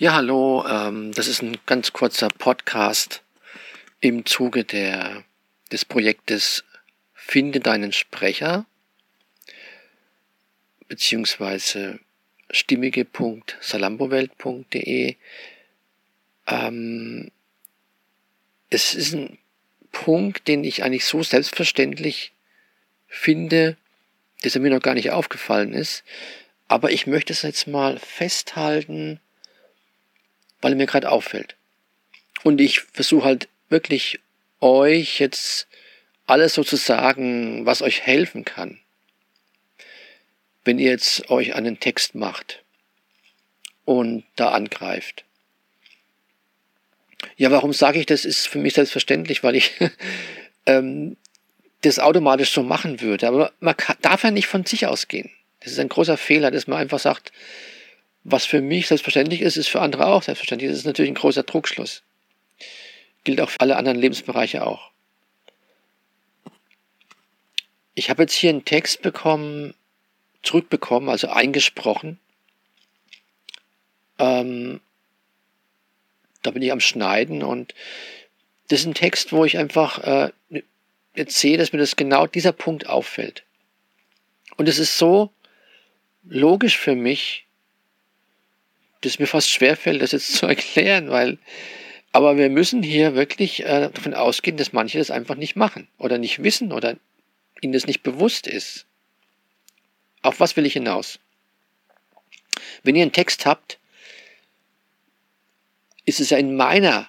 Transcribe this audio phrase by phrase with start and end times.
[0.00, 3.24] Ja, hallo, ähm, das ist ein ganz kurzer Podcast
[3.98, 5.24] im Zuge der,
[5.72, 6.62] des Projektes
[7.14, 8.64] Finde deinen Sprecher
[10.86, 11.98] beziehungsweise
[12.48, 15.16] stimmige.salambowelt.de.
[16.46, 17.32] Ähm,
[18.70, 19.36] es ist ein
[19.90, 22.30] Punkt, den ich eigentlich so selbstverständlich
[23.08, 23.76] finde,
[24.42, 26.04] dass er mir noch gar nicht aufgefallen ist.
[26.68, 29.18] Aber ich möchte es jetzt mal festhalten,
[30.60, 31.56] weil er mir gerade auffällt.
[32.42, 34.20] Und ich versuche halt wirklich
[34.60, 35.68] euch jetzt
[36.26, 38.80] alles so zu sagen, was euch helfen kann.
[40.64, 42.62] Wenn ihr jetzt euch einen Text macht
[43.84, 45.24] und da angreift.
[47.36, 48.24] Ja, warum sage ich das?
[48.24, 49.72] Ist für mich selbstverständlich, weil ich
[50.66, 51.16] ähm,
[51.82, 53.26] das automatisch so machen würde.
[53.26, 55.30] Aber man kann, darf ja nicht von sich ausgehen.
[55.60, 57.32] Das ist ein großer Fehler, dass man einfach sagt,
[58.24, 60.70] was für mich selbstverständlich ist, ist für andere auch selbstverständlich.
[60.70, 62.02] Das ist natürlich ein großer Druckschluss.
[63.24, 64.90] Gilt auch für alle anderen Lebensbereiche auch.
[67.94, 69.74] Ich habe jetzt hier einen Text bekommen,
[70.42, 72.20] zurückbekommen, also eingesprochen.
[74.18, 74.80] Ähm,
[76.42, 77.74] da bin ich am Schneiden und
[78.68, 80.32] das ist ein Text, wo ich einfach äh,
[81.14, 83.44] jetzt sehe, dass mir das genau dieser Punkt auffällt.
[84.56, 85.32] Und es ist so
[86.24, 87.46] logisch für mich,
[89.00, 91.38] dass mir fast schwerfällt, das jetzt zu erklären, weil,
[92.12, 96.18] aber wir müssen hier wirklich äh, davon ausgehen, dass manche das einfach nicht machen oder
[96.18, 96.96] nicht wissen oder
[97.60, 98.86] ihnen das nicht bewusst ist.
[100.22, 101.18] Auf was will ich hinaus?
[102.82, 103.78] Wenn ihr einen Text habt,
[106.04, 107.08] ist es ja in meiner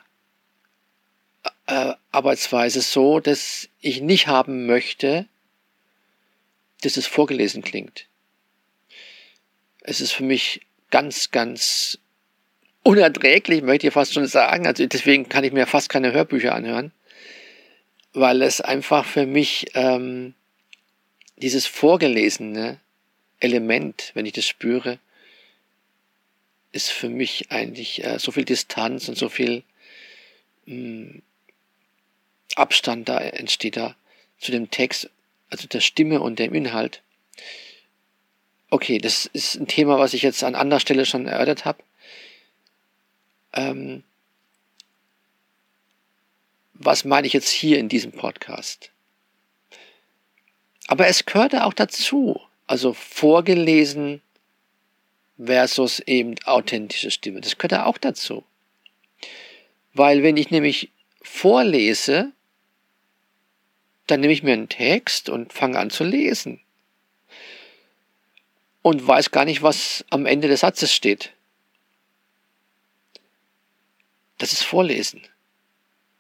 [1.68, 5.28] äh, Arbeitsweise so, dass ich nicht haben möchte,
[6.82, 8.08] dass es vorgelesen klingt.
[9.82, 12.00] Es ist für mich ganz, ganz
[12.84, 14.66] unerträglich, möchte ich fast schon sagen.
[14.66, 16.92] Also deswegen kann ich mir fast keine Hörbücher anhören,
[18.14, 20.34] weil es einfach für mich ähm,
[21.38, 22.80] dieses vorgelesene
[23.40, 25.00] Element, wenn ich das spüre,
[26.72, 29.64] ist für mich eigentlich äh, so viel Distanz und so viel
[30.66, 31.22] mh, hm,
[32.56, 33.96] Abstand da entsteht da
[34.40, 35.10] zu dem Text,
[35.50, 37.02] also der Stimme und dem Inhalt.
[38.72, 41.84] Okay, das ist ein Thema, was ich jetzt an anderer Stelle schon erörtert habe.
[43.54, 44.04] Ähm,
[46.74, 48.92] was meine ich jetzt hier in diesem Podcast?
[50.88, 54.22] Aber es gehörte auch dazu, also vorgelesen
[55.44, 57.42] versus eben authentische Stimme.
[57.42, 58.44] Das gehört auch dazu.
[59.94, 60.92] Weil wenn ich nämlich
[61.24, 62.32] vorlese,
[64.06, 66.62] dann nehme ich mir einen Text und fange an zu lesen
[68.82, 71.34] und weiß gar nicht, was am Ende des Satzes steht.
[74.38, 75.22] Das ist Vorlesen,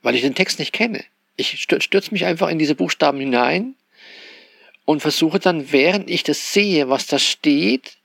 [0.02, 1.03] weil ich den Text nicht kenne.
[1.38, 3.75] Ich stürze mich einfach in diese Buchstaben hinein
[4.84, 7.98] und versuche dann, während ich das sehe, was da steht,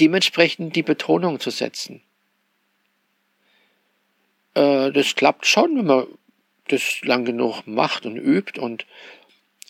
[0.00, 2.02] dementsprechend die Betonung zu setzen.
[4.54, 6.06] Äh, das klappt schon, wenn man
[6.68, 8.86] das lang genug macht und übt und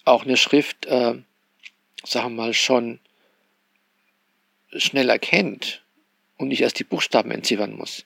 [0.05, 1.15] auch eine Schrift äh,
[2.05, 2.99] sagen wir mal, schon
[4.75, 5.83] schnell erkennt
[6.39, 8.05] und nicht erst die Buchstaben entziffern muss.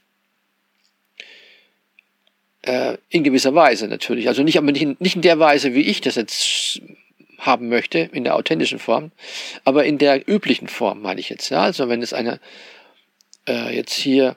[2.63, 4.29] Äh, in gewisser Weise natürlich.
[4.29, 6.81] Also nicht, aber nicht in, nicht in der Weise, wie ich das jetzt
[7.39, 9.13] haben möchte, in der authentischen Form,
[9.65, 11.51] aber in der üblichen Form, meine ich jetzt.
[11.51, 11.63] Ja?
[11.63, 12.41] Also wenn es eine
[13.47, 14.37] äh, jetzt hier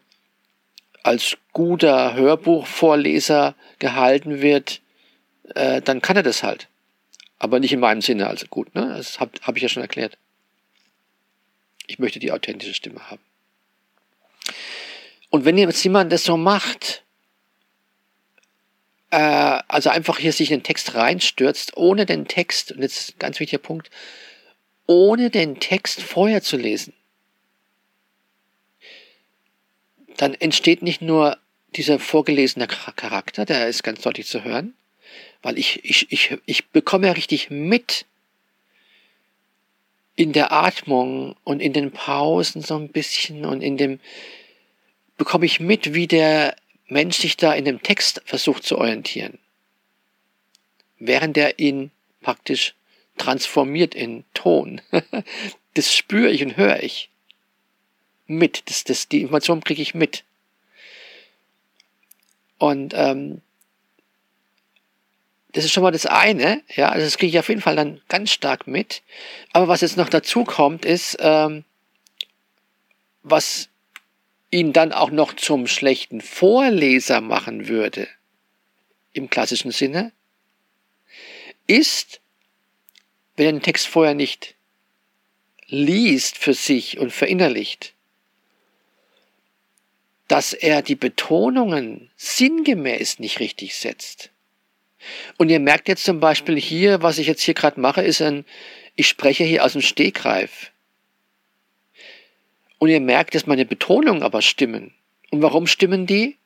[1.04, 4.82] als guter Hörbuchvorleser gehalten wird,
[5.56, 6.68] äh, dann kann er das halt.
[7.40, 8.94] Aber nicht in meinem Sinne, also gut, ne?
[8.96, 10.18] Das habe hab ich ja schon erklärt.
[11.88, 13.22] Ich möchte die authentische Stimme haben.
[15.30, 17.04] Und wenn jetzt jemand das so macht,
[19.12, 19.18] äh,
[19.68, 23.20] also einfach hier sich in den Text reinstürzt, ohne den Text, und jetzt ist ein
[23.20, 23.90] ganz wichtiger Punkt,
[24.86, 26.94] ohne den Text vorher zu lesen,
[30.18, 31.38] dann entsteht nicht nur
[31.76, 34.74] dieser vorgelesene Charakter, der ist ganz deutlich zu hören,
[35.42, 38.06] weil ich, ich, ich, ich bekomme ja richtig mit
[40.16, 44.00] in der Atmung und in den Pausen so ein bisschen und in dem,
[45.18, 46.56] bekomme ich mit, wie der
[46.88, 49.40] Mensch sich da in dem Text versucht zu orientieren.
[50.98, 51.92] Während er ihn
[52.22, 52.74] praktisch
[53.18, 54.82] transformiert in Ton.
[55.76, 57.10] das spüre ich und höre ich
[58.28, 58.64] mit.
[58.70, 60.24] Das, das, die Information kriege ich mit.
[62.58, 63.42] Und ähm,
[65.52, 68.02] das ist schon mal das eine, ja, also das kriege ich auf jeden Fall dann
[68.08, 69.02] ganz stark mit.
[69.52, 71.66] Aber was jetzt noch dazu kommt, ist, ähm,
[73.24, 73.70] was
[74.52, 78.08] ihn dann auch noch zum schlechten Vorleser machen würde,
[79.14, 80.12] im klassischen Sinne,
[81.68, 82.22] ist,
[83.36, 84.56] wenn er den Text vorher nicht
[85.68, 87.94] liest für sich und verinnerlicht,
[90.28, 94.32] dass er die Betonungen sinngemäß nicht richtig setzt.
[95.38, 98.46] Und ihr merkt jetzt zum Beispiel hier, was ich jetzt hier gerade mache, ist ein,
[98.96, 100.72] ich spreche hier aus dem Stegreif.
[102.78, 104.94] Und ihr merkt, dass meine Betonungen aber stimmen.
[105.32, 106.38] Und warum stimmen die?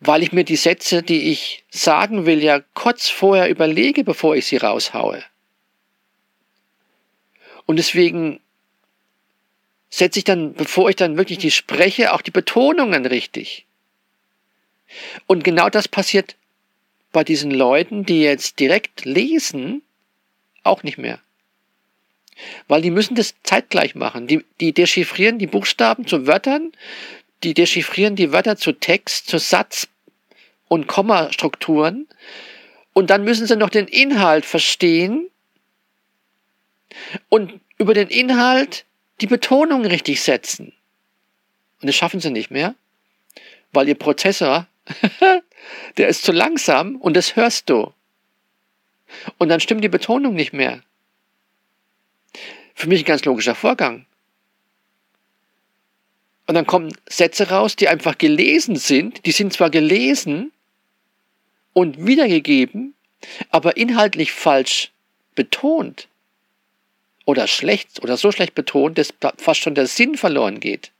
[0.00, 4.46] Weil ich mir die Sätze, die ich sagen will, ja kurz vorher überlege, bevor ich
[4.46, 5.22] sie raushaue.
[7.66, 8.40] Und deswegen
[9.88, 13.66] setze ich dann, bevor ich dann wirklich die spreche, auch die Betonungen richtig.
[15.26, 16.36] Und genau das passiert
[17.12, 19.82] bei diesen Leuten, die jetzt direkt lesen,
[20.62, 21.18] auch nicht mehr.
[22.68, 24.26] Weil die müssen das zeitgleich machen.
[24.26, 26.72] Die, die dechiffrieren die Buchstaben zu Wörtern,
[27.44, 29.88] die dechiffrieren die Wörter zu Text, zu Satz
[30.68, 32.08] und Kommastrukturen
[32.92, 35.28] und dann müssen sie noch den Inhalt verstehen
[37.28, 38.84] und über den Inhalt
[39.20, 40.72] die Betonung richtig setzen.
[41.80, 42.74] Und das schaffen sie nicht mehr,
[43.72, 44.66] weil ihr Prozessor,
[45.96, 47.92] der ist zu langsam und das hörst du.
[49.38, 50.82] Und dann stimmt die Betonung nicht mehr.
[52.74, 54.06] Für mich ein ganz logischer Vorgang.
[56.46, 59.24] Und dann kommen Sätze raus, die einfach gelesen sind.
[59.26, 60.52] Die sind zwar gelesen
[61.72, 62.94] und wiedergegeben,
[63.50, 64.90] aber inhaltlich falsch
[65.34, 66.08] betont
[67.24, 70.90] oder schlecht oder so schlecht betont, dass fast schon der Sinn verloren geht.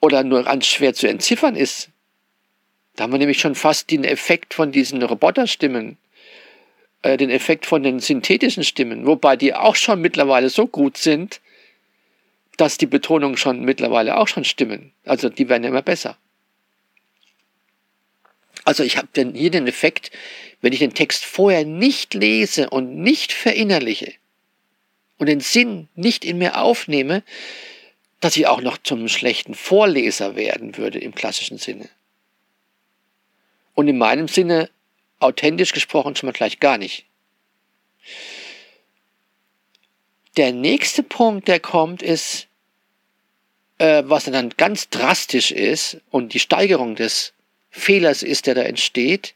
[0.00, 1.88] Oder nur ganz schwer zu entziffern ist.
[2.96, 5.96] Da haben wir nämlich schon fast den Effekt von diesen Roboterstimmen,
[7.02, 11.40] äh, den Effekt von den synthetischen Stimmen, wobei die auch schon mittlerweile so gut sind,
[12.56, 14.92] dass die Betonungen schon mittlerweile auch schon stimmen.
[15.04, 16.18] Also die werden immer besser.
[18.64, 20.10] Also ich habe hier den Effekt,
[20.60, 24.12] wenn ich den Text vorher nicht lese und nicht verinnerliche
[25.18, 27.22] und den Sinn nicht in mir aufnehme,
[28.20, 31.88] dass ich auch noch zum schlechten Vorleser werden würde im klassischen Sinne.
[33.74, 34.70] Und in meinem Sinne,
[35.18, 37.06] authentisch gesprochen, schon mal gleich gar nicht.
[40.36, 42.48] Der nächste Punkt, der kommt, ist,
[43.78, 47.32] äh, was dann ganz drastisch ist und die Steigerung des
[47.70, 49.34] Fehlers ist, der da entsteht.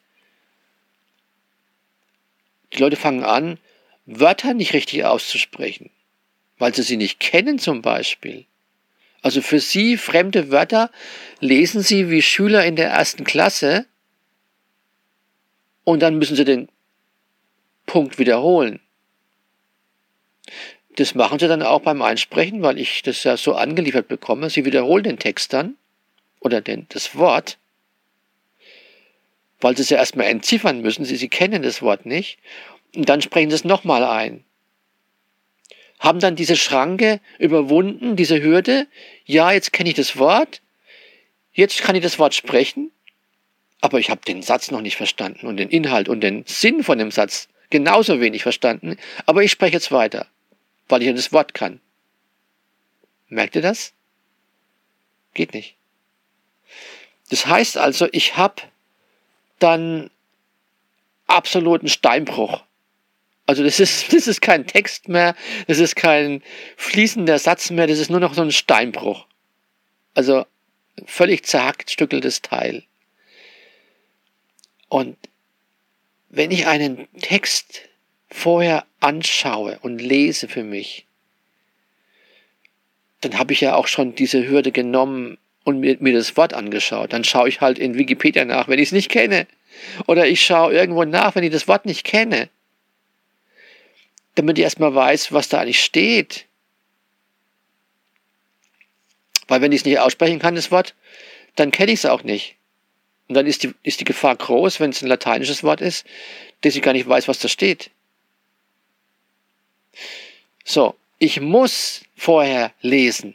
[2.73, 3.59] Die Leute fangen an,
[4.07, 5.91] Wörter nicht richtig auszusprechen,
[6.59, 8.47] weil sie sie nicht kennen zum Beispiel.
[9.23, 10.91] Also für sie fremde Wörter
[11.41, 13.87] lesen sie wie Schüler in der ersten Klasse
[15.87, 16.69] und dann müssen sie den
[17.87, 18.81] Punkt wiederholen.
[20.97, 24.51] Das machen sie dann auch beim Einsprechen, weil ich das ja so angeliefert bekomme.
[24.51, 25.77] Sie wiederholen den Text dann
[26.41, 27.57] oder den, das Wort
[29.61, 31.05] weil sie es ja erstmal entziffern müssen.
[31.05, 32.39] Sie, sie kennen das Wort nicht.
[32.95, 34.45] Und dann sprechen sie es nochmal ein.
[35.99, 38.87] Haben dann diese Schranke überwunden, diese Hürde.
[39.25, 40.61] Ja, jetzt kenne ich das Wort.
[41.53, 42.91] Jetzt kann ich das Wort sprechen.
[43.81, 46.99] Aber ich habe den Satz noch nicht verstanden und den Inhalt und den Sinn von
[46.99, 48.97] dem Satz genauso wenig verstanden.
[49.27, 50.27] Aber ich spreche jetzt weiter,
[50.89, 51.81] weil ich das Wort kann.
[53.29, 53.93] Merkt ihr das?
[55.35, 55.77] Geht nicht.
[57.31, 58.63] Das heißt also, ich habe
[59.59, 60.11] dann
[61.27, 62.63] absoluten Steinbruch.
[63.47, 65.35] Also das ist, das ist kein Text mehr,
[65.67, 66.43] das ist kein
[66.77, 69.27] fließender Satz mehr, das ist nur noch so ein Steinbruch.
[70.15, 70.47] Also
[71.05, 72.85] völlig zerhackt stückeltes Teil.
[74.89, 75.17] Und
[76.29, 77.83] wenn ich einen Text
[78.31, 81.07] vorher anschaue und lese für mich,
[83.21, 87.13] dann habe ich ja auch schon diese Hürde genommen, und mir, mir das Wort angeschaut.
[87.13, 89.49] Dann schaue ich halt in Wikipedia nach, wenn ich es nicht kenne.
[90.07, 92.49] Oder ich schaue irgendwo nach, wenn ich das Wort nicht kenne.
[94.37, 96.47] Damit ich erstmal weiß, was da eigentlich steht.
[99.49, 100.95] Weil wenn ich es nicht aussprechen kann, das Wort,
[101.57, 102.56] dann kenne ich es auch nicht.
[103.29, 106.07] Und dann ist die, ist die Gefahr groß, wenn es ein lateinisches Wort ist,
[106.61, 107.91] dass ich gar nicht weiß, was da steht.
[110.65, 113.35] So, ich muss vorher lesen.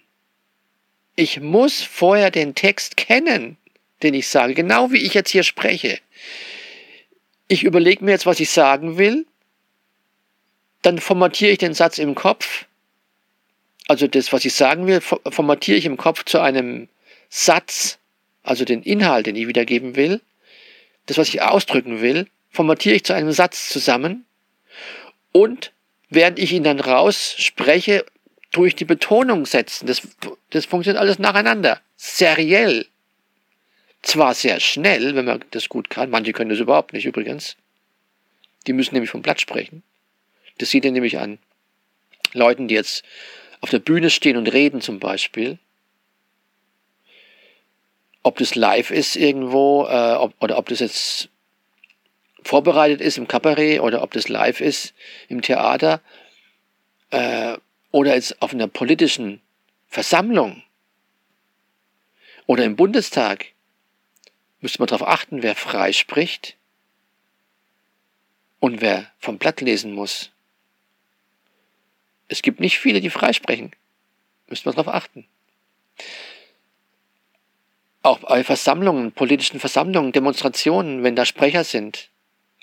[1.16, 3.58] Ich muss vorher den Text kennen,
[4.02, 6.00] den ich sage, genau wie ich jetzt hier spreche.
[7.48, 9.26] Ich überlege mir jetzt, was ich sagen will,
[10.82, 12.66] dann formatiere ich den Satz im Kopf,
[13.88, 16.88] also das, was ich sagen will, formatiere ich im Kopf zu einem
[17.30, 18.00] Satz,
[18.44, 20.22] also den Inhalt, den ich wiedergeben will,
[21.06, 24.26] das, was ich ausdrücken will, formatiere ich zu einem Satz zusammen
[25.32, 25.72] und
[26.10, 28.06] während ich ihn dann rausspreche,
[28.52, 29.88] tue ich die Betonung setzen.
[29.88, 30.02] Das,
[30.50, 31.80] das funktioniert alles nacheinander.
[31.96, 32.86] Seriell.
[34.02, 36.10] Zwar sehr schnell, wenn man das gut kann.
[36.10, 37.56] Manche können das überhaupt nicht übrigens.
[38.68, 39.84] Die müssen nämlich vom Blatt sprechen.
[40.58, 41.40] Das sieht ihr nämlich an
[42.34, 43.04] Leuten, die jetzt
[43.62, 45.60] auf der Bühne stehen und reden zum Beispiel.
[48.24, 51.30] Ob das live ist irgendwo äh, ob, oder ob das jetzt
[52.44, 54.94] vorbereitet ist im Kabarett oder ob das live ist
[55.28, 56.02] im Theater
[57.12, 57.58] äh,
[57.92, 59.42] oder jetzt auf einer politischen
[59.88, 60.64] Versammlung
[62.48, 63.48] oder im Bundestag,
[64.60, 66.58] müsste man darauf achten, wer frei spricht
[68.60, 70.32] und wer vom Blatt lesen muss.
[72.28, 73.72] Es gibt nicht viele, die frei sprechen.
[74.48, 75.28] Müsste man darauf achten.
[78.04, 82.10] Auch bei Versammlungen, politischen Versammlungen, Demonstrationen, wenn da Sprecher sind,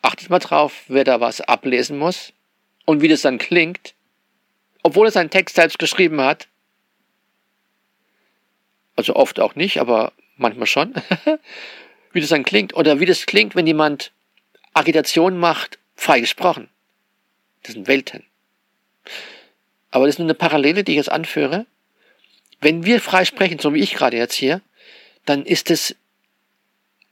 [0.02, 2.32] achtet mal drauf, wer da was ablesen muss
[2.84, 3.94] und wie das dann klingt
[4.88, 6.48] obwohl er seinen Text selbst geschrieben hat.
[8.96, 10.94] Also oft auch nicht, aber manchmal schon.
[12.12, 12.74] wie das dann klingt.
[12.74, 14.12] Oder wie das klingt, wenn jemand
[14.72, 16.68] Agitation macht, frei gesprochen.
[17.64, 18.24] Das sind Welten.
[19.90, 21.66] Aber das ist nur eine Parallele, die ich jetzt anführe.
[22.60, 24.62] Wenn wir frei sprechen, so wie ich gerade jetzt hier,
[25.28, 25.94] dann ist es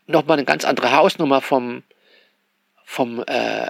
[0.06, 1.82] nochmal eine ganz andere Hausnummer vom,
[2.84, 3.68] vom äh,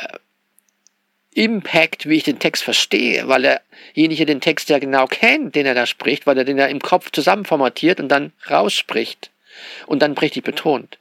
[1.32, 3.60] Impact, wie ich den Text verstehe, weil
[3.94, 6.80] derjenige den Text ja genau kennt, den er da spricht, weil er den ja im
[6.80, 9.30] Kopf zusammenformatiert und dann rausspricht
[9.86, 10.98] und dann richtig betont.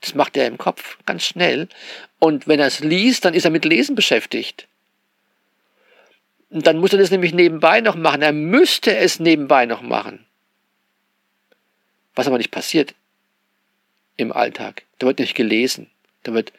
[0.00, 1.68] Das macht er im Kopf ganz schnell.
[2.18, 4.66] Und wenn er es liest, dann ist er mit Lesen beschäftigt.
[6.50, 8.22] Und dann muss er das nämlich nebenbei noch machen.
[8.22, 10.26] Er müsste es nebenbei noch machen.
[12.14, 12.94] Was aber nicht passiert
[14.16, 14.84] im Alltag.
[14.98, 15.90] Da wird nicht gelesen.
[16.22, 16.52] Da wird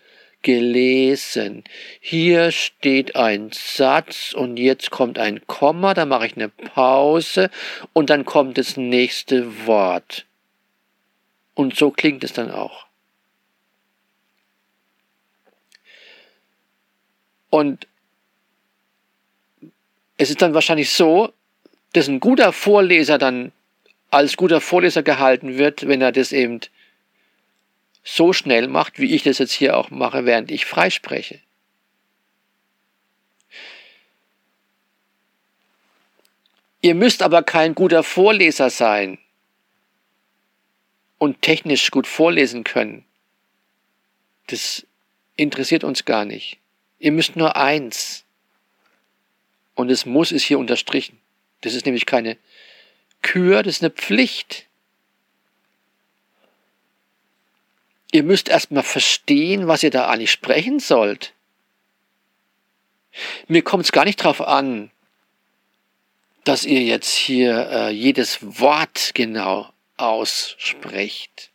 [0.43, 1.63] gelesen.
[1.99, 7.49] Hier steht ein Satz und jetzt kommt ein Komma, da mache ich eine Pause
[7.93, 10.25] und dann kommt das nächste Wort.
[11.55, 12.85] Und so klingt es dann auch.
[17.49, 17.87] Und
[20.17, 21.31] es ist dann wahrscheinlich so,
[21.93, 23.51] dass ein guter Vorleser dann
[24.13, 26.59] als guter Vorleser gehalten wird, wenn er das eben
[28.03, 31.39] so schnell macht, wie ich das jetzt hier auch mache, während ich freispreche.
[36.81, 39.17] Ihr müsst aber kein guter Vorleser sein
[41.17, 43.05] und technisch gut vorlesen können.
[44.47, 44.85] Das
[45.37, 46.59] interessiert uns gar nicht.
[46.99, 48.25] Ihr müsst nur eins.
[49.75, 51.19] Und es muss ist hier unterstrichen.
[51.61, 52.37] Das ist nämlich keine
[53.23, 54.67] Kür, das ist eine Pflicht.
[58.11, 61.33] Ihr müsst erstmal verstehen, was ihr da eigentlich sprechen sollt.
[63.47, 64.91] Mir kommt es gar nicht darauf an,
[66.43, 71.49] dass ihr jetzt hier äh, jedes Wort genau aussprecht.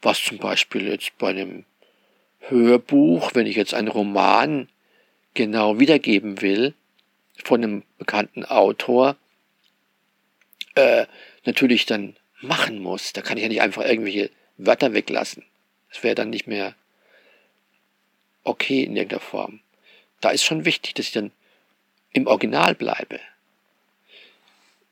[0.00, 1.64] Was zum Beispiel jetzt bei einem
[2.40, 4.68] Hörbuch, wenn ich jetzt einen Roman
[5.34, 6.74] genau wiedergeben will,
[7.44, 9.16] von einem bekannten Autor,
[10.74, 11.06] äh,
[11.44, 13.12] natürlich dann machen muss.
[13.12, 15.44] Da kann ich ja nicht einfach irgendwelche Wörter weglassen.
[15.90, 16.74] Das wäre dann nicht mehr
[18.44, 19.60] okay in irgendeiner Form.
[20.20, 21.32] Da ist schon wichtig, dass ich dann
[22.12, 23.20] im Original bleibe.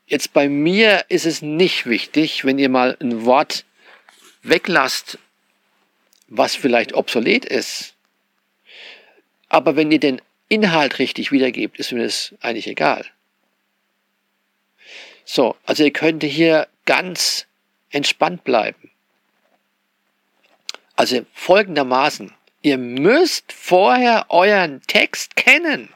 [0.07, 3.65] Jetzt bei mir ist es nicht wichtig, wenn ihr mal ein Wort
[4.43, 5.19] weglasst,
[6.29, 7.95] was vielleicht obsolet ist.
[9.49, 13.05] Aber wenn ihr den Inhalt richtig wiedergebt, ist mir das eigentlich egal.
[15.31, 17.47] So, also ihr könnt hier ganz
[17.91, 18.91] entspannt bleiben.
[20.97, 22.33] Also folgendermaßen,
[22.63, 25.91] ihr müsst vorher euren Text kennen.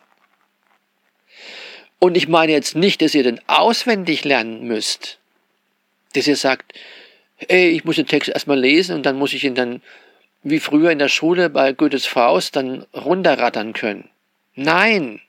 [1.98, 5.18] Und ich meine jetzt nicht, dass ihr den auswendig lernen müsst.
[6.12, 6.74] Dass ihr sagt,
[7.38, 9.80] ey, ich muss den Text erstmal lesen und dann muss ich ihn dann,
[10.42, 14.10] wie früher in der Schule bei Goethes Faust, dann runterrattern können.
[14.56, 15.22] Nein,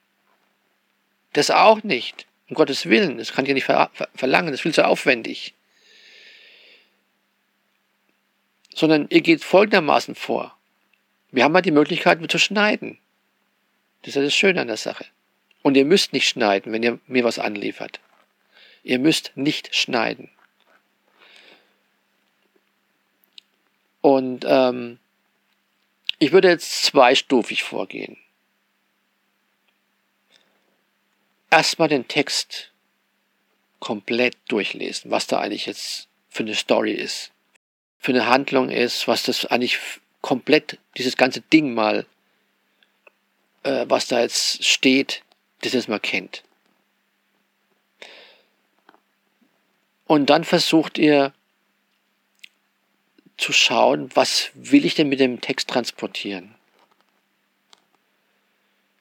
[1.31, 2.27] das auch nicht.
[2.53, 3.65] Um Gottes Willen, das kann ich ja nicht
[4.15, 5.55] verlangen, das ist viel zu aufwendig.
[8.75, 10.55] sondern ihr geht folgendermaßen vor.
[11.31, 12.97] Wir haben ja die Möglichkeit, zu schneiden.
[14.01, 15.05] Das ist das Schöne an der Sache.
[15.61, 17.99] Und ihr müsst nicht schneiden, wenn ihr mir was anliefert.
[18.83, 20.29] Ihr müsst nicht schneiden.
[24.01, 24.99] Und ähm,
[26.19, 28.17] ich würde jetzt zweistufig vorgehen.
[31.53, 32.71] Erstmal den Text
[33.79, 37.33] komplett durchlesen, was da eigentlich jetzt für eine Story ist
[38.03, 39.79] für eine Handlung ist, was das eigentlich
[40.19, 42.05] komplett, dieses ganze Ding mal,
[43.63, 45.23] äh, was da jetzt steht,
[45.61, 46.43] das jetzt mal kennt.
[50.05, 51.33] Und dann versucht ihr
[53.37, 56.55] zu schauen, was will ich denn mit dem Text transportieren?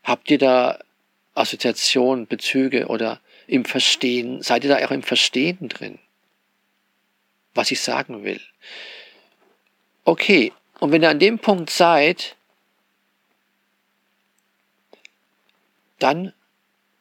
[0.04, 0.78] Habt ihr da
[1.34, 5.98] Assoziationen, Bezüge oder im Verstehen, seid ihr da auch im Verstehen drin,
[7.54, 8.40] was ich sagen will?
[10.04, 12.36] Okay, und wenn ihr an dem Punkt seid,
[15.98, 16.32] dann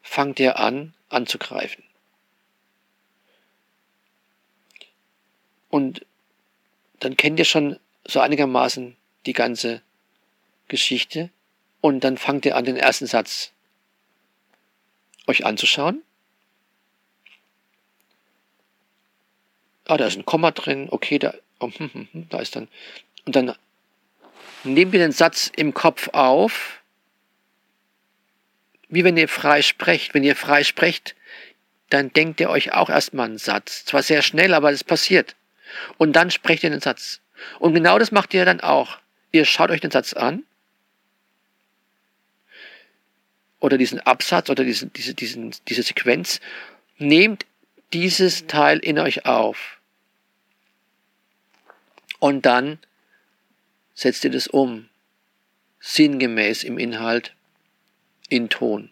[0.01, 1.83] fangt ihr an anzugreifen.
[5.69, 6.05] Und
[6.99, 8.95] dann kennt ihr schon so einigermaßen
[9.25, 9.81] die ganze
[10.67, 11.29] Geschichte
[11.81, 13.51] und dann fangt ihr an, den ersten Satz
[15.31, 16.03] euch anzuschauen.
[19.85, 22.67] Ah, da ist ein Komma drin, okay, da, oh, hm, hm, hm, da ist dann.
[23.25, 23.55] Und dann
[24.63, 26.81] nehmt ihr den Satz im Kopf auf,
[28.87, 30.13] wie wenn ihr frei sprecht.
[30.13, 31.15] Wenn ihr frei sprecht,
[31.89, 33.85] dann denkt ihr euch auch erstmal einen Satz.
[33.85, 35.35] Zwar sehr schnell, aber es passiert.
[35.97, 37.21] Und dann sprecht ihr den Satz.
[37.59, 38.97] Und genau das macht ihr dann auch.
[39.31, 40.43] Ihr schaut euch den Satz an
[43.61, 46.41] oder diesen Absatz oder diesen, diese, diesen, diese Sequenz,
[46.97, 47.45] nehmt
[47.93, 49.79] dieses Teil in euch auf.
[52.19, 52.79] Und dann
[53.93, 54.89] setzt ihr das um,
[55.79, 57.33] sinngemäß im Inhalt,
[58.29, 58.89] in Ton.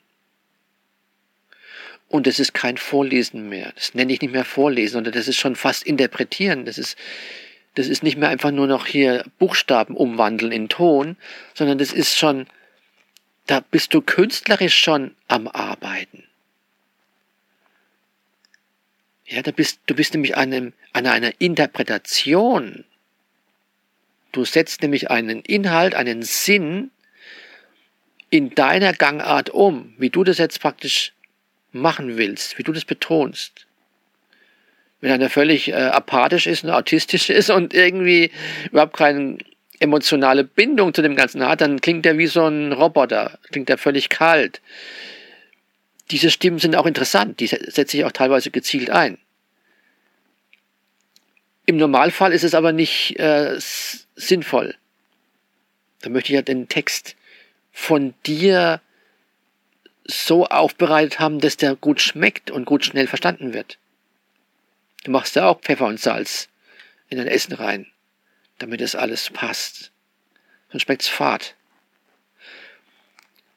[2.08, 3.72] Und das ist kein Vorlesen mehr.
[3.76, 6.66] Das nenne ich nicht mehr Vorlesen, sondern das ist schon fast Interpretieren.
[6.66, 6.98] Das ist,
[7.76, 11.18] das ist nicht mehr einfach nur noch hier Buchstaben umwandeln in Ton,
[11.54, 12.48] sondern das ist schon
[13.50, 16.24] da bist du künstlerisch schon am Arbeiten.
[19.26, 22.86] Ja, da bist, du bist nämlich an, einem, an einer Interpretation.
[24.32, 26.92] Du setzt nämlich einen Inhalt, einen Sinn
[28.30, 31.14] in deiner Gangart um, wie du das jetzt praktisch
[31.72, 33.66] machen willst, wie du das betonst.
[35.02, 38.30] Wenn einer völlig äh, apathisch ist und autistisch ist und irgendwie
[38.70, 39.40] überhaupt keinen
[39.80, 43.78] emotionale Bindung zu dem Ganzen hat, dann klingt er wie so ein Roboter, klingt er
[43.78, 44.62] völlig kalt.
[46.12, 49.18] Diese Stimmen sind auch interessant, die setze ich auch teilweise gezielt ein.
[51.66, 53.56] Im Normalfall ist es aber nicht äh,
[54.16, 54.76] sinnvoll.
[56.02, 57.16] Da möchte ich ja den Text
[57.72, 58.82] von dir
[60.06, 63.78] so aufbereitet haben, dass der gut schmeckt und gut schnell verstanden wird.
[65.04, 66.50] Du machst ja auch Pfeffer und Salz
[67.10, 67.86] in dein Essen rein
[68.60, 69.92] damit es alles passt.
[70.72, 71.56] Sonst schmeckt's fad.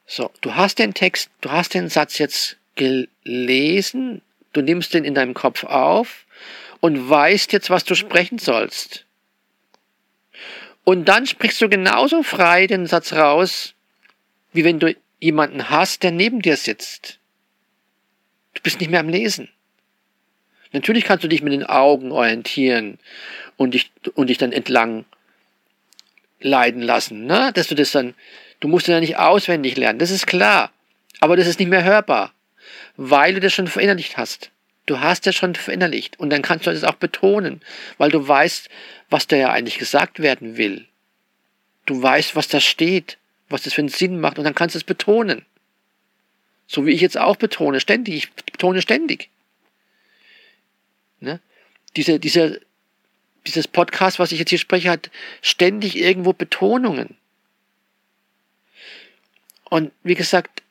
[0.06, 5.14] So, du hast den Text, du hast den Satz jetzt gelesen, du nimmst den in
[5.14, 6.26] deinem Kopf auf
[6.80, 9.04] und weißt jetzt, was du sprechen sollst.
[10.84, 13.74] Und dann sprichst du genauso frei den Satz raus,
[14.52, 17.18] wie wenn du jemanden hast, der neben dir sitzt.
[18.54, 19.48] Du bist nicht mehr am Lesen.
[20.72, 22.98] Natürlich kannst du dich mit den Augen orientieren
[23.62, 25.04] und dich, und dich dann entlang
[26.40, 27.52] leiden lassen, ne?
[27.54, 28.14] Dass du das dann,
[28.60, 30.72] du musst ja nicht auswendig lernen, das ist klar.
[31.20, 32.32] Aber das ist nicht mehr hörbar,
[32.96, 34.50] weil du das schon verinnerlicht hast.
[34.86, 37.60] Du hast das schon verinnerlicht und dann kannst du das auch betonen,
[37.98, 38.68] weil du weißt,
[39.08, 40.86] was da ja eigentlich gesagt werden will.
[41.86, 44.78] Du weißt, was da steht, was das für einen Sinn macht und dann kannst du
[44.78, 45.46] es betonen.
[46.66, 48.14] So wie ich jetzt auch betone, ständig.
[48.16, 49.28] Ich betone ständig.
[51.20, 51.38] Ne?
[51.94, 52.60] Diese, diese,
[53.46, 57.16] dieses Podcast, was ich jetzt hier spreche, hat ständig irgendwo Betonungen.
[59.64, 60.62] Und wie gesagt,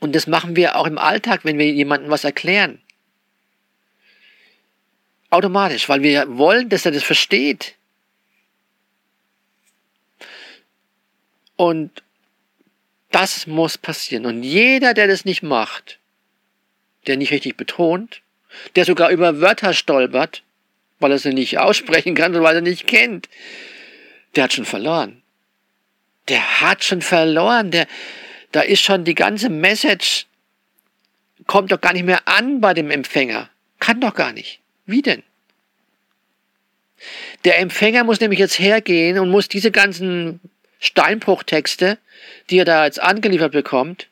[0.00, 2.80] und das machen wir auch im Alltag, wenn wir jemandem was erklären.
[5.28, 7.76] Automatisch, weil wir wollen, dass er das versteht.
[11.56, 12.02] Und
[13.10, 14.26] das muss passieren.
[14.26, 15.98] Und jeder, der das nicht macht,
[17.06, 18.22] der nicht richtig betont,
[18.74, 20.42] der sogar über Wörter stolpert,
[21.00, 23.28] weil er sie nicht aussprechen kann und weil er nicht kennt,
[24.36, 25.22] der hat schon verloren.
[26.28, 27.70] Der hat schon verloren.
[27.70, 27.88] Der,
[28.52, 30.26] da ist schon die ganze Message,
[31.46, 33.50] kommt doch gar nicht mehr an bei dem Empfänger.
[33.80, 34.60] Kann doch gar nicht.
[34.86, 35.22] Wie denn?
[37.44, 40.40] Der Empfänger muss nämlich jetzt hergehen und muss diese ganzen
[40.78, 41.98] Steinbruchtexte,
[42.50, 44.08] die er da jetzt angeliefert bekommt,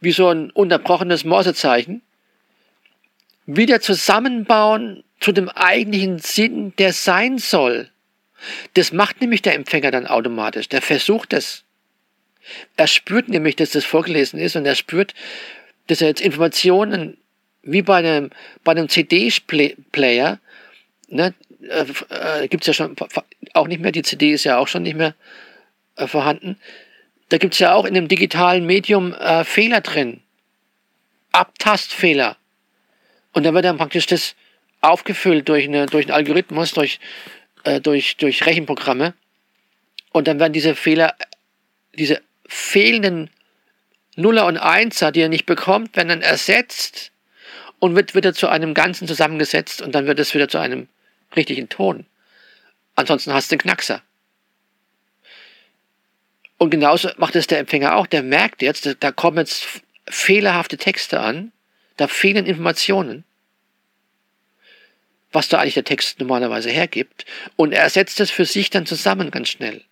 [0.00, 2.00] wie so ein unterbrochenes Morsezeichen,
[3.46, 7.90] wieder zusammenbauen zu dem eigentlichen Sinn, der sein soll.
[8.74, 10.68] Das macht nämlich der Empfänger dann automatisch.
[10.68, 11.64] Der versucht es.
[12.76, 15.14] Er spürt nämlich, dass das vorgelesen ist und er spürt,
[15.86, 17.18] dass er jetzt Informationen
[17.62, 18.30] wie bei einem,
[18.64, 20.40] bei einem CD-Player,
[21.08, 21.34] ne,
[21.68, 21.84] äh,
[22.44, 22.96] äh, gibt es ja schon
[23.52, 25.14] auch nicht mehr, die CD ist ja auch schon nicht mehr
[25.96, 26.58] äh, vorhanden.
[27.28, 30.22] Da gibt es ja auch in dem digitalen Medium äh, Fehler drin.
[31.32, 32.36] Abtastfehler.
[33.32, 34.34] Und dann wird dann praktisch das
[34.80, 37.00] aufgefüllt durch, eine, durch einen Algorithmus, durch,
[37.64, 39.14] äh, durch, durch Rechenprogramme.
[40.12, 41.14] Und dann werden diese Fehler,
[41.94, 43.30] diese fehlenden
[44.16, 47.12] Nuller und Einser, die er nicht bekommt, werden dann ersetzt
[47.78, 50.88] und wird wieder zu einem Ganzen zusammengesetzt und dann wird es wieder zu einem
[51.36, 52.06] richtigen Ton.
[52.94, 54.02] Ansonsten hast du einen Knackser.
[56.58, 58.06] Und genauso macht es der Empfänger auch.
[58.06, 59.66] Der merkt jetzt, da kommen jetzt
[60.08, 61.52] fehlerhafte Texte an,
[61.96, 63.24] da fehlen Informationen,
[65.32, 67.24] was da eigentlich der Text normalerweise hergibt.
[67.56, 69.84] Und er setzt es für sich dann zusammen ganz schnell.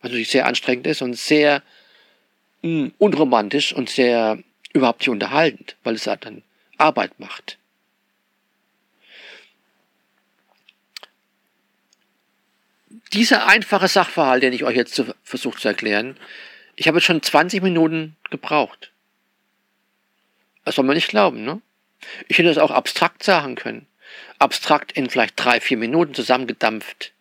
[0.00, 1.62] Was natürlich sehr anstrengend ist und sehr
[2.62, 4.38] mh, unromantisch und sehr
[4.72, 6.42] überhaupt nicht unterhaltend, weil es halt dann
[6.78, 7.58] Arbeit macht.
[13.12, 16.16] Dieser einfache Sachverhalt, den ich euch jetzt versuche zu erklären,
[16.76, 18.92] ich habe jetzt schon 20 Minuten gebraucht.
[20.64, 21.60] Das soll man nicht glauben, ne?
[22.28, 23.86] Ich hätte das auch abstrakt sagen können.
[24.38, 27.12] Abstrakt in vielleicht drei, vier Minuten zusammengedampft.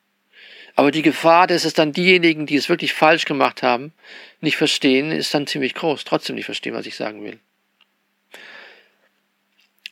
[0.76, 3.92] Aber die Gefahr, dass es dann diejenigen, die es wirklich falsch gemacht haben,
[4.40, 6.06] nicht verstehen, ist dann ziemlich groß.
[6.06, 7.40] Trotzdem nicht verstehen, was ich sagen will.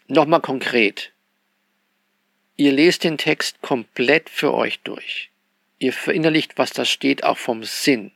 [0.07, 1.11] Nochmal konkret.
[2.55, 5.29] Ihr lest den Text komplett für euch durch.
[5.79, 8.11] Ihr verinnerlicht, was da steht, auch vom Sinn.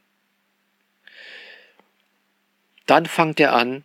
[2.86, 3.84] Dann fangt ihr an,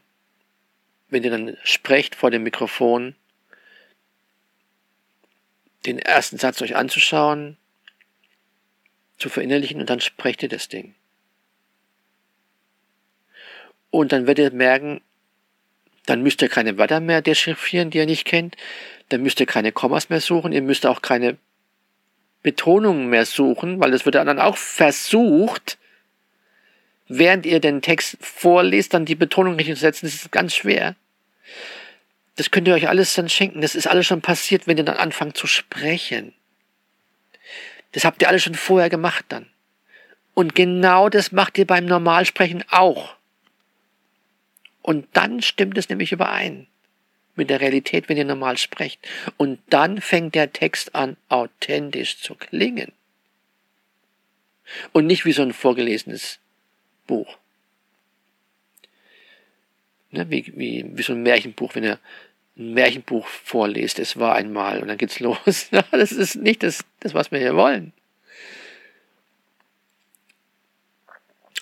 [1.08, 3.14] wenn ihr dann sprecht vor dem Mikrofon,
[5.86, 7.56] den ersten Satz euch anzuschauen,
[9.18, 10.94] zu verinnerlichen und dann sprecht ihr das Ding.
[13.90, 15.00] Und dann werdet ihr merken,
[16.06, 18.56] dann müsst ihr keine Wörter mehr dechiffrieren, die ihr nicht kennt.
[19.08, 20.52] Dann müsst ihr keine Kommas mehr suchen.
[20.52, 21.36] Ihr müsst auch keine
[22.42, 25.78] Betonungen mehr suchen, weil es wird dann auch versucht,
[27.08, 30.06] während ihr den Text vorlest, dann die Betonung richtig zu setzen.
[30.06, 30.94] Das ist ganz schwer.
[32.36, 33.62] Das könnt ihr euch alles dann schenken.
[33.62, 36.34] Das ist alles schon passiert, wenn ihr dann anfangt zu sprechen.
[37.92, 39.46] Das habt ihr alles schon vorher gemacht dann.
[40.34, 43.16] Und genau das macht ihr beim Normalsprechen auch.
[44.82, 46.66] Und dann stimmt es nämlich überein
[47.36, 49.00] mit der Realität, wenn ihr normal sprecht.
[49.36, 52.92] Und dann fängt der Text an, authentisch zu klingen.
[54.92, 56.38] Und nicht wie so ein vorgelesenes
[57.06, 57.38] Buch.
[60.16, 61.98] Ne, wie, wie, wie so ein Märchenbuch, wenn ihr
[62.56, 65.68] ein Märchenbuch vorlest, es war einmal und dann geht's los.
[65.90, 67.92] das ist nicht das, das, was wir hier wollen.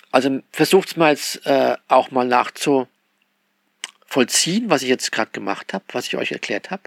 [0.09, 2.89] Also versucht's mal jetzt äh, auch mal nachzuvollziehen,
[4.69, 6.83] was ich jetzt gerade gemacht habe, was ich euch erklärt habe.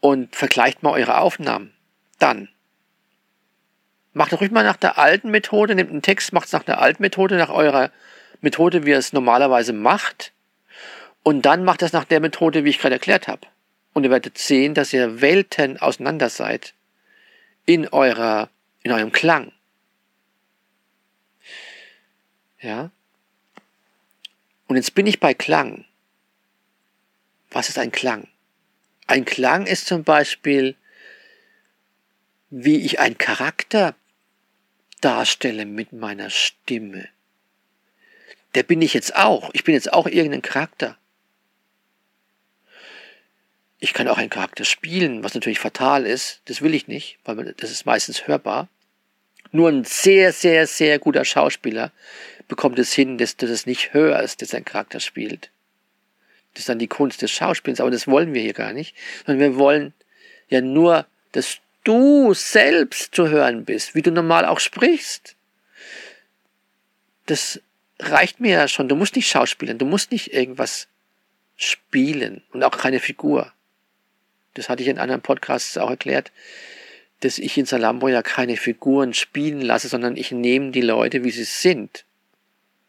[0.00, 1.72] Und vergleicht mal eure Aufnahmen.
[2.18, 2.48] Dann
[4.12, 7.00] macht ruhig mal nach der alten Methode, nehmt einen Text, macht es nach der alten
[7.00, 7.92] Methode, nach eurer
[8.40, 10.33] Methode, wie ihr es normalerweise macht.
[11.24, 13.48] Und dann macht das nach der Methode, wie ich gerade erklärt habe.
[13.94, 16.74] Und ihr werdet sehen, dass ihr Welten auseinander seid
[17.64, 18.50] in eurer,
[18.82, 19.50] in eurem Klang.
[22.60, 22.90] Ja?
[24.66, 25.86] Und jetzt bin ich bei Klang.
[27.50, 28.28] Was ist ein Klang?
[29.06, 30.76] Ein Klang ist zum Beispiel,
[32.50, 33.94] wie ich einen Charakter
[35.00, 37.08] darstelle mit meiner Stimme.
[38.54, 39.50] Der bin ich jetzt auch.
[39.54, 40.98] Ich bin jetzt auch irgendein Charakter.
[43.84, 46.40] Ich kann auch einen Charakter spielen, was natürlich fatal ist.
[46.46, 48.70] Das will ich nicht, weil das ist meistens hörbar.
[49.52, 51.92] Nur ein sehr, sehr, sehr guter Schauspieler
[52.48, 55.50] bekommt es hin, dass du das nicht hörst, dass ein Charakter spielt.
[56.54, 59.52] Das ist dann die Kunst des Schauspiels, aber das wollen wir hier gar nicht, sondern
[59.52, 59.92] wir wollen
[60.48, 65.36] ja nur, dass du selbst zu hören bist, wie du normal auch sprichst.
[67.26, 67.60] Das
[67.98, 68.88] reicht mir ja schon.
[68.88, 70.88] Du musst nicht schauspielen, du musst nicht irgendwas
[71.58, 73.52] spielen und auch keine Figur.
[74.54, 76.32] Das hatte ich in anderen Podcasts auch erklärt,
[77.20, 81.30] dass ich in Salambo ja keine Figuren spielen lasse, sondern ich nehme die Leute, wie
[81.30, 82.04] sie sind.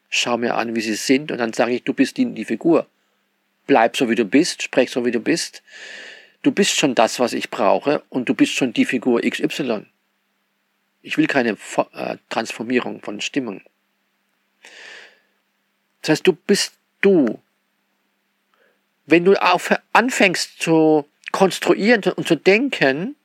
[0.09, 2.87] Schau mir an, wie sie sind und dann sage ich, du bist die, die Figur.
[3.67, 5.63] Bleib so, wie du bist, sprech so, wie du bist.
[6.43, 9.85] Du bist schon das, was ich brauche und du bist schon die Figur XY.
[11.01, 11.57] Ich will keine
[11.93, 13.61] äh, Transformierung von Stimmung.
[16.01, 17.41] Das heißt, du bist du.
[19.07, 19.33] Wenn du
[19.93, 23.15] anfängst zu konstruieren und zu denken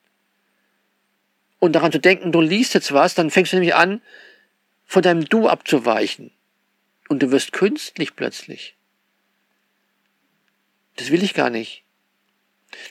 [1.58, 4.02] und daran zu denken, du liest jetzt was, dann fängst du nämlich an,
[4.86, 6.32] von deinem Du abzuweichen.
[7.08, 8.76] Und du wirst künstlich plötzlich.
[10.96, 11.84] Das will ich gar nicht.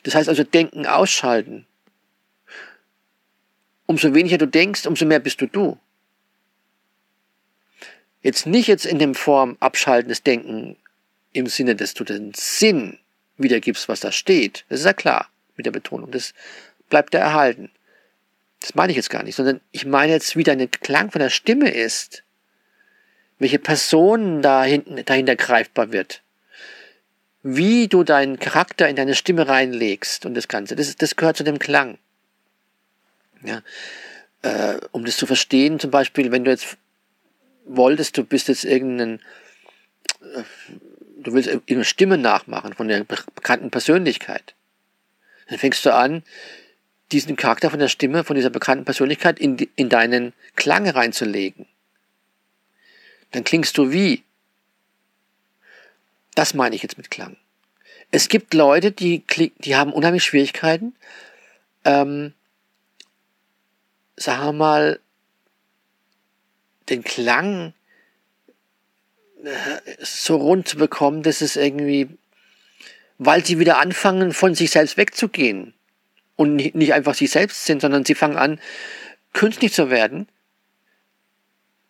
[0.03, 1.65] Das heißt also Denken ausschalten.
[3.85, 5.79] Umso weniger du denkst, umso mehr bist du du.
[8.21, 10.77] Jetzt nicht jetzt in dem Form abschaltendes Denken
[11.31, 12.99] im Sinne, dass du den Sinn
[13.39, 14.65] wiedergibst, was da steht.
[14.69, 15.29] Das ist ja klar.
[15.55, 16.11] mit der Betonung.
[16.11, 16.33] Das
[16.89, 17.69] bleibt da erhalten.
[18.59, 21.29] Das meine ich jetzt gar nicht, sondern ich meine jetzt, wie dein Klang von der
[21.29, 22.23] Stimme ist.
[23.39, 26.21] Welche Person da hinten, dahinter greifbar wird.
[27.41, 30.75] Wie du deinen Charakter in deine Stimme reinlegst und das Ganze.
[30.75, 31.97] Das, das gehört zu dem Klang.
[33.43, 33.61] Ja.
[34.41, 36.77] Äh, um das zu verstehen, zum Beispiel, wenn du jetzt
[37.65, 39.21] wolltest, du bist jetzt irgendein,
[40.21, 40.43] äh,
[41.23, 44.55] du willst irgendeine Stimme nachmachen von der bekannten Persönlichkeit.
[45.47, 46.23] Dann fängst du an,
[47.11, 51.65] diesen Charakter von der Stimme, von dieser bekannten Persönlichkeit in, in deinen Klang reinzulegen.
[53.31, 54.23] Dann klingst du wie?
[56.35, 57.37] Das meine ich jetzt mit Klang.
[58.11, 60.95] Es gibt Leute, die, die haben unheimlich Schwierigkeiten,
[61.85, 62.33] ähm,
[64.15, 64.99] sagen wir mal,
[66.89, 67.73] den Klang
[69.99, 72.09] so rund zu bekommen, dass es irgendwie,
[73.17, 75.73] weil sie wieder anfangen, von sich selbst wegzugehen
[76.35, 78.59] und nicht einfach sie selbst sind, sondern sie fangen an,
[79.33, 80.27] künstlich zu werden,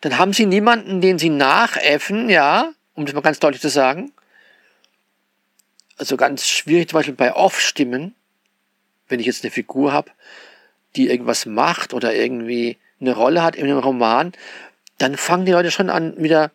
[0.01, 4.11] dann haben sie niemanden, den sie nachäffen, ja, um das mal ganz deutlich zu sagen.
[5.97, 8.15] Also ganz schwierig zum Beispiel bei Off-Stimmen,
[9.09, 10.11] wenn ich jetzt eine Figur habe,
[10.95, 14.31] die irgendwas macht oder irgendwie eine Rolle hat in einem Roman,
[14.97, 16.51] dann fangen die Leute schon an, wieder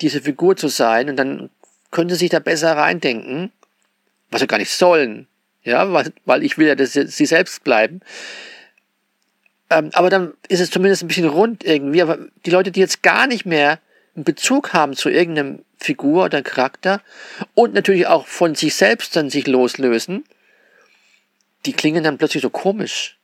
[0.00, 1.50] diese Figur zu sein und dann
[1.90, 3.52] können sie sich da besser reindenken,
[4.30, 5.26] was sie gar nicht sollen
[5.62, 5.92] ja,
[6.24, 8.00] weil, ich will ja, dass sie selbst bleiben.
[9.68, 12.02] Ähm, aber dann ist es zumindest ein bisschen rund irgendwie.
[12.02, 13.78] Aber die Leute, die jetzt gar nicht mehr
[14.16, 17.02] einen Bezug haben zu irgendeinem Figur oder Charakter
[17.54, 20.24] und natürlich auch von sich selbst dann sich loslösen,
[21.66, 23.18] die klingen dann plötzlich so komisch.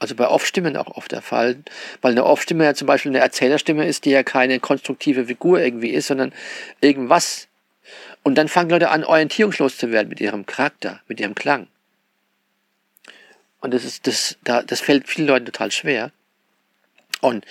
[0.00, 1.58] Also bei Off-Stimmen auch oft der Fall,
[2.00, 5.90] weil eine Off-Stimme ja zum Beispiel eine Erzählerstimme ist, die ja keine konstruktive Figur irgendwie
[5.90, 6.32] ist, sondern
[6.80, 7.46] irgendwas
[8.22, 11.68] und dann fangen Leute an, orientierungslos zu werden mit ihrem Charakter, mit ihrem Klang.
[13.60, 16.12] Und das ist, das, da, das fällt vielen Leuten total schwer.
[17.20, 17.44] Und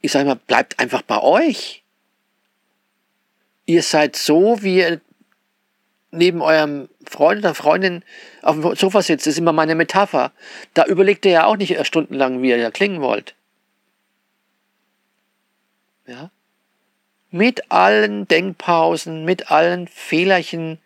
[0.00, 1.82] ich sage mal, bleibt einfach bei euch.
[3.66, 5.00] Ihr seid so, wie ihr
[6.12, 8.04] neben eurem Freund oder Freundin
[8.42, 9.26] auf dem Sofa sitzt.
[9.26, 10.32] Ist immer meine Metapher.
[10.74, 13.34] Da überlegt ihr ja auch nicht stundenlang, wie ihr da klingen wollt.
[16.06, 16.30] Ja?
[17.32, 20.78] mit allen Denkpausen, mit allen Fehlerchen,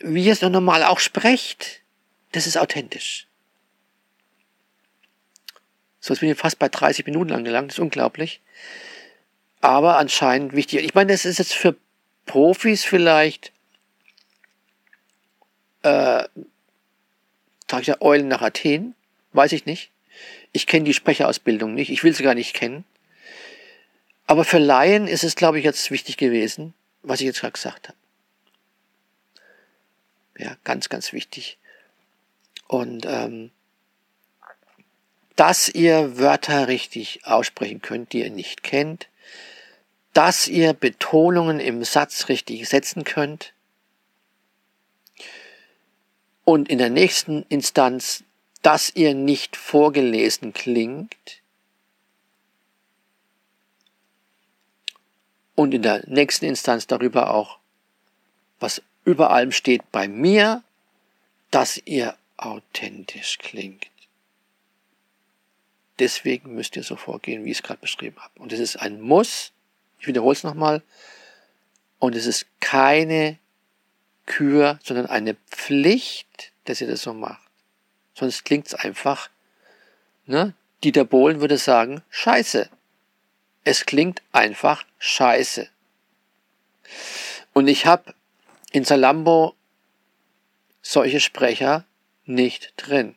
[0.00, 1.80] wie es normal auch sprecht.
[2.32, 3.28] Das ist authentisch.
[6.00, 8.42] So, jetzt bin ich fast bei 30 Minuten angelangt, das ist unglaublich.
[9.60, 10.84] Aber anscheinend wichtig.
[10.84, 11.76] Ich meine, das ist jetzt für
[12.26, 13.52] Profis vielleicht,
[15.84, 16.24] äh,
[17.82, 18.94] ja, Eulen nach Athen,
[19.32, 19.90] weiß ich nicht.
[20.52, 22.84] Ich kenne die Sprecherausbildung nicht, ich will sie gar nicht kennen.
[24.26, 27.88] Aber für Laien ist es, glaube ich, jetzt wichtig gewesen, was ich jetzt gerade gesagt
[27.88, 27.98] habe.
[30.38, 31.58] Ja, ganz, ganz wichtig.
[32.66, 33.50] Und ähm,
[35.36, 39.08] dass ihr Wörter richtig aussprechen könnt, die ihr nicht kennt,
[40.12, 43.53] dass ihr Betonungen im Satz richtig setzen könnt
[46.44, 48.24] und in der nächsten Instanz,
[48.62, 51.42] dass ihr nicht vorgelesen klingt,
[55.54, 57.58] und in der nächsten Instanz darüber auch,
[58.58, 60.62] was über allem steht bei mir,
[61.50, 63.86] dass ihr authentisch klingt.
[65.98, 68.40] Deswegen müsst ihr so vorgehen, wie ich es gerade beschrieben habe.
[68.40, 69.52] Und es ist ein Muss,
[70.00, 70.82] ich wiederhole es nochmal,
[72.00, 73.38] und es ist keine
[74.26, 77.42] Kür, sondern eine Pflicht, dass ihr das so macht.
[78.14, 79.28] Sonst klingt es einfach,
[80.26, 80.54] ne?
[80.82, 82.68] Dieter Bohlen würde sagen, scheiße.
[83.64, 85.68] Es klingt einfach scheiße.
[87.54, 88.14] Und ich habe
[88.72, 89.54] in Salambo
[90.82, 91.84] solche Sprecher
[92.26, 93.14] nicht drin.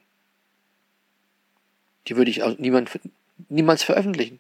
[2.08, 3.00] Die würde ich auch niemand,
[3.50, 4.40] niemals veröffentlichen.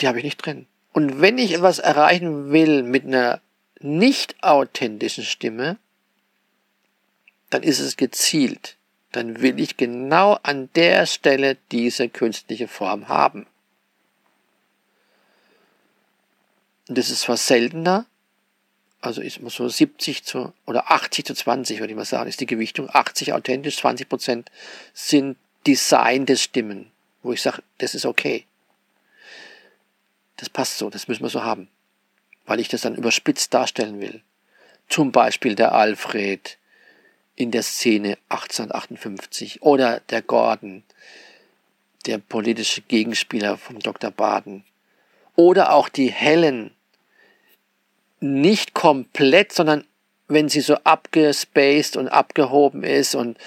[0.00, 0.66] Die habe ich nicht drin.
[0.92, 3.40] Und wenn ich etwas erreichen will mit einer
[3.80, 5.78] nicht authentischen Stimme,
[7.50, 8.76] dann ist es gezielt
[9.12, 13.46] dann will ich genau an der Stelle diese künstliche Form haben.
[16.88, 18.06] Und das ist zwar seltener,
[19.00, 22.40] also ist immer so 70 zu, oder 80 zu 20, würde ich mal sagen, ist
[22.40, 22.88] die Gewichtung.
[22.90, 24.50] 80 authentisch, 20 Prozent
[24.92, 26.90] sind Design des Stimmen,
[27.22, 28.44] wo ich sage, das ist okay.
[30.36, 31.68] Das passt so, das müssen wir so haben.
[32.50, 34.22] Weil ich das dann überspitzt darstellen will.
[34.88, 36.58] Zum Beispiel der Alfred,
[37.36, 40.82] in der Szene 1858 oder der Gordon,
[42.06, 44.10] der politische Gegenspieler vom Dr.
[44.10, 44.64] Baden
[45.36, 46.74] oder auch die Helen
[48.18, 49.84] nicht komplett, sondern
[50.26, 53.38] wenn sie so abgespaced und abgehoben ist und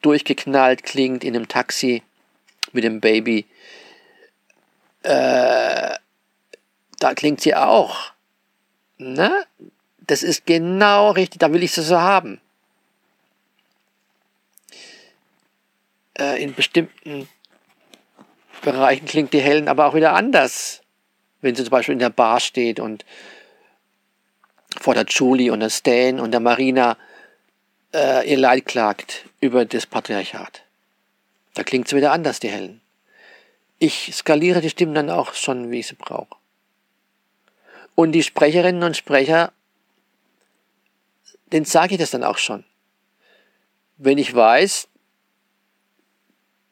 [0.00, 2.02] durchgeknallt klingt in einem Taxi
[2.72, 3.44] mit dem Baby,
[5.02, 5.94] äh,
[7.00, 8.15] da klingt sie auch.
[8.98, 9.44] Ne?
[10.00, 12.40] Das ist genau richtig, da will ich sie so haben.
[16.18, 17.28] Äh, in bestimmten
[18.62, 20.82] Bereichen klingt die Helen aber auch wieder anders.
[21.40, 23.04] Wenn sie zum Beispiel in der Bar steht und
[24.80, 26.96] vor der Julie und der Stan und der Marina
[27.94, 30.62] äh, ihr Leid klagt über das Patriarchat.
[31.54, 32.80] Da klingt es wieder anders, die Helen.
[33.78, 36.36] Ich skaliere die Stimmen dann auch schon, wie ich sie brauche.
[37.96, 39.52] Und die Sprecherinnen und Sprecher,
[41.46, 42.64] denen sage ich das dann auch schon.
[43.96, 44.86] Wenn ich weiß,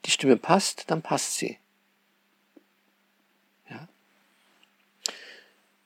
[0.05, 1.59] die Stimme passt, dann passt sie.
[3.71, 3.89] Ja.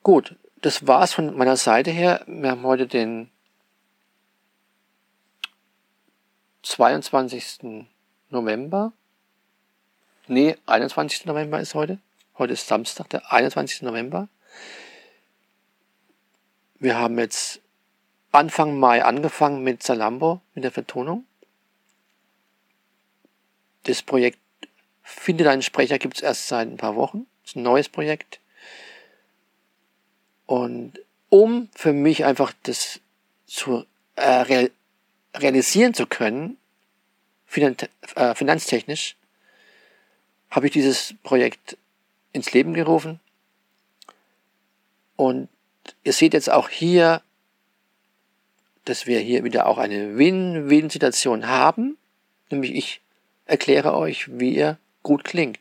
[0.03, 2.25] Gut, das war's von meiner Seite her.
[2.27, 3.31] Wir haben heute den
[6.63, 7.85] 22.
[8.29, 8.91] November.
[10.27, 11.25] Nee, 21.
[11.25, 11.99] November ist heute.
[12.37, 13.83] Heute ist Samstag, der 21.
[13.83, 14.27] November.
[16.79, 17.61] Wir haben jetzt
[18.31, 21.25] Anfang Mai angefangen mit Salambo, mit der Vertonung.
[23.83, 24.39] Das Projekt
[25.11, 27.25] Findet einen Sprecher gibt es erst seit ein paar Wochen.
[27.41, 28.39] Das ist ein neues Projekt.
[30.45, 32.99] Und um für mich einfach das
[33.47, 34.69] zu äh,
[35.35, 36.57] realisieren zu können,
[37.55, 39.15] äh, finanztechnisch,
[40.51, 41.75] habe ich dieses Projekt
[42.33, 43.19] ins Leben gerufen.
[45.15, 45.49] Und
[46.03, 47.21] ihr seht jetzt auch hier,
[48.85, 51.97] dass wir hier wieder auch eine Win-Win-Situation haben.
[52.49, 53.01] Nämlich ich
[53.45, 55.59] erkläre euch, wie ihr gut klingt.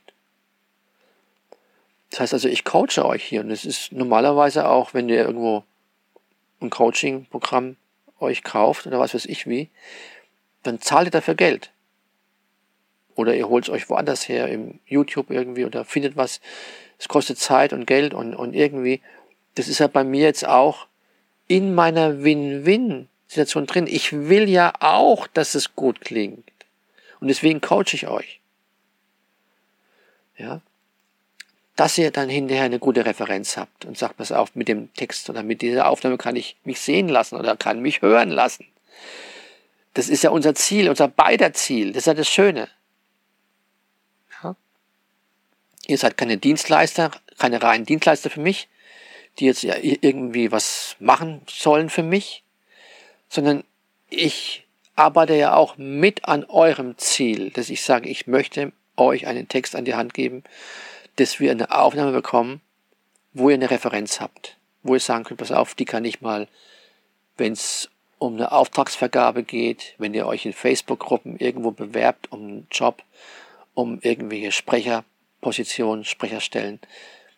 [2.11, 5.64] Das heißt also, ich coache euch hier und es ist normalerweise auch, wenn ihr irgendwo
[6.61, 7.77] ein Coaching-Programm
[8.21, 9.69] euch kauft oder was weiß ich wie,
[10.62, 11.71] dann zahlt ihr dafür Geld.
[13.14, 16.41] Oder ihr holt es euch woanders her, im YouTube irgendwie oder findet was.
[16.99, 19.03] Es kostet Zeit und Geld und, und irgendwie,
[19.59, 20.87] das ist ja bei mir jetzt auch
[21.47, 23.87] in meiner Win-Win-Situation drin.
[23.87, 26.51] Ich will ja auch, dass es gut klingt.
[27.21, 28.40] Und deswegen coache ich euch.
[30.37, 30.61] Ja,
[31.79, 35.31] dass ihr dann hinterher eine gute Referenz habt und sagt, pass auf, mit dem Text
[35.31, 38.66] oder mit dieser Aufnahme kann ich mich sehen lassen oder kann mich hören lassen.
[39.94, 41.92] Das ist ja unser Ziel, unser beider Ziel.
[41.92, 42.68] Das ist ja das Schöne.
[44.42, 44.57] Ja?
[45.87, 48.68] Ihr seid keine Dienstleister, keine reinen Dienstleister für mich,
[49.38, 52.42] die jetzt irgendwie was machen sollen für mich,
[53.29, 53.64] sondern
[54.11, 59.48] ich arbeite ja auch mit an eurem Ziel, dass ich sage, ich möchte euch einen
[59.48, 60.42] Text an die Hand geben,
[61.16, 62.61] dass wir eine Aufnahme bekommen,
[63.33, 66.48] wo ihr eine Referenz habt, wo ihr sagen könnt, pass auf, die kann ich mal,
[67.37, 72.66] wenn es um eine Auftragsvergabe geht, wenn ihr euch in Facebook-Gruppen irgendwo bewerbt um einen
[72.72, 73.03] Job,
[73.74, 76.81] um irgendwelche Sprecherpositionen, Sprecherstellen,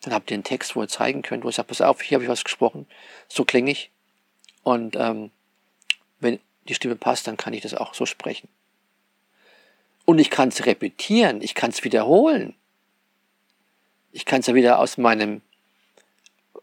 [0.02, 2.16] dann habt ihr einen Text, wo ihr zeigen könnt, wo ihr sagt, pass auf, hier
[2.16, 2.86] habe ich was gesprochen,
[3.28, 3.90] so klinge ich.
[4.62, 5.30] Und ähm,
[6.20, 8.48] wenn die Stimme passt, dann kann ich das auch so sprechen.
[10.04, 12.54] Und ich kann es repetieren, ich kann es wiederholen.
[14.12, 15.40] Ich kann es ja wieder aus meinem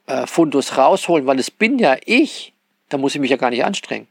[0.08, 2.54] äh, Fundus rausholen, weil es bin ja ich.
[2.90, 4.08] Da muss ich mich ja gar nicht anstrengen.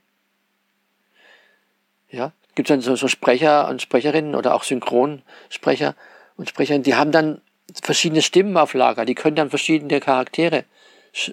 [2.11, 5.97] Ja, gibt es dann so, so Sprecher und Sprecherinnen oder auch Synchronsprecher
[6.37, 7.43] und Sprecherinnen, die haben dann
[7.83, 10.65] verschiedene Stimmen auf Lager, die können dann verschiedene Charaktere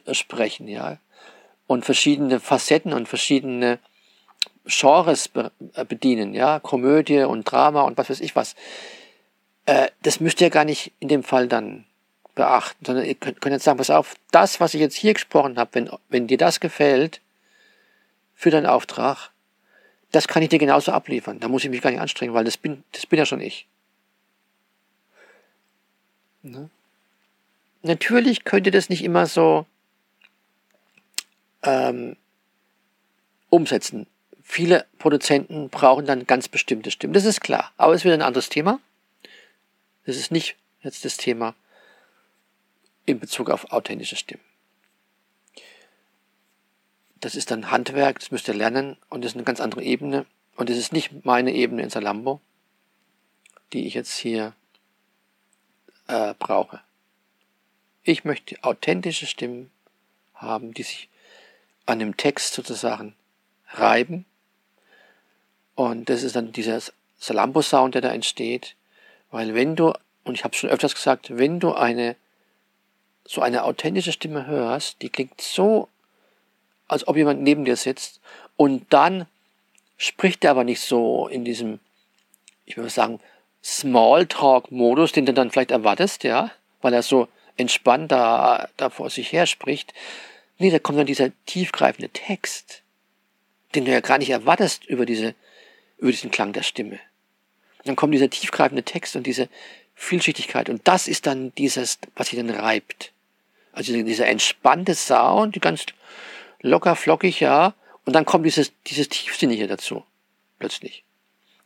[0.06, 0.98] äh, sprechen, ja.
[1.68, 3.80] Und verschiedene Facetten und verschiedene
[4.66, 8.56] Genres äh, bedienen, ja, Komödie und Drama und was weiß ich was.
[9.66, 11.86] Äh, das müsst ihr gar nicht in dem Fall dann
[12.36, 15.58] beachten, sondern ihr könnt, könnt jetzt sagen, pass auf, das, was ich jetzt hier gesprochen
[15.58, 17.22] habe, wenn, wenn dir das gefällt,
[18.36, 19.32] für deinen Auftrag,
[20.12, 21.40] das kann ich dir genauso abliefern.
[21.40, 23.68] Da muss ich mich gar nicht anstrengen, weil das bin, das bin ja schon ich.
[26.44, 26.70] Ne?
[27.82, 29.66] Natürlich könnt ihr das nicht immer so
[31.64, 32.16] ähm,
[33.50, 34.08] umsetzen.
[34.42, 37.14] Viele Produzenten brauchen dann ganz bestimmte Stimmen.
[37.14, 37.72] Das ist klar.
[37.78, 38.80] Aber es ist wieder ein anderes Thema.
[40.06, 41.56] Das ist nicht jetzt das Thema
[43.06, 44.44] in Bezug auf authentische Stimmen.
[47.20, 50.26] Das ist dann Handwerk, das müsst ihr lernen und das ist eine ganz andere Ebene.
[50.58, 52.42] Und das ist nicht meine Ebene in Salambo,
[53.72, 54.54] die ich jetzt hier
[56.08, 56.82] äh, brauche.
[58.04, 59.72] Ich möchte authentische Stimmen
[60.34, 61.10] haben, die sich
[61.86, 63.16] an dem Text sozusagen
[63.70, 64.26] reiben.
[65.76, 66.82] Und das ist dann dieser
[67.18, 68.76] Salambo-Sound, der da entsteht.
[69.32, 69.94] Weil wenn du,
[70.24, 72.16] und ich habe schon öfters gesagt, wenn du eine
[73.26, 75.88] so eine authentische Stimme hörst, die klingt so,
[76.88, 78.20] als ob jemand neben dir sitzt
[78.58, 79.26] Und dann
[79.98, 81.80] spricht er aber nicht so in diesem,
[82.66, 83.20] ich würde sagen,
[83.64, 86.52] Smalltalk-Modus, den du dann vielleicht erwartest, ja,
[86.82, 89.94] weil er so entspannt da, da vor sich her spricht.
[90.58, 92.82] Nee, da kommt dann dieser tiefgreifende Text,
[93.76, 95.36] den du ja gar nicht erwartest über diese,
[95.98, 97.00] über diesen Klang der Stimme.
[97.80, 99.50] Und dann kommt dieser tiefgreifende Text und diese
[99.96, 100.70] Vielschichtigkeit.
[100.70, 103.12] Und das ist dann dieses, was sich dann reibt.
[103.72, 105.86] Also dieser entspannte Sound, die ganz
[106.62, 107.74] locker, flockig, ja.
[108.06, 110.04] Und dann kommt dieses, dieses Tiefsinnige dazu.
[110.60, 111.04] Plötzlich.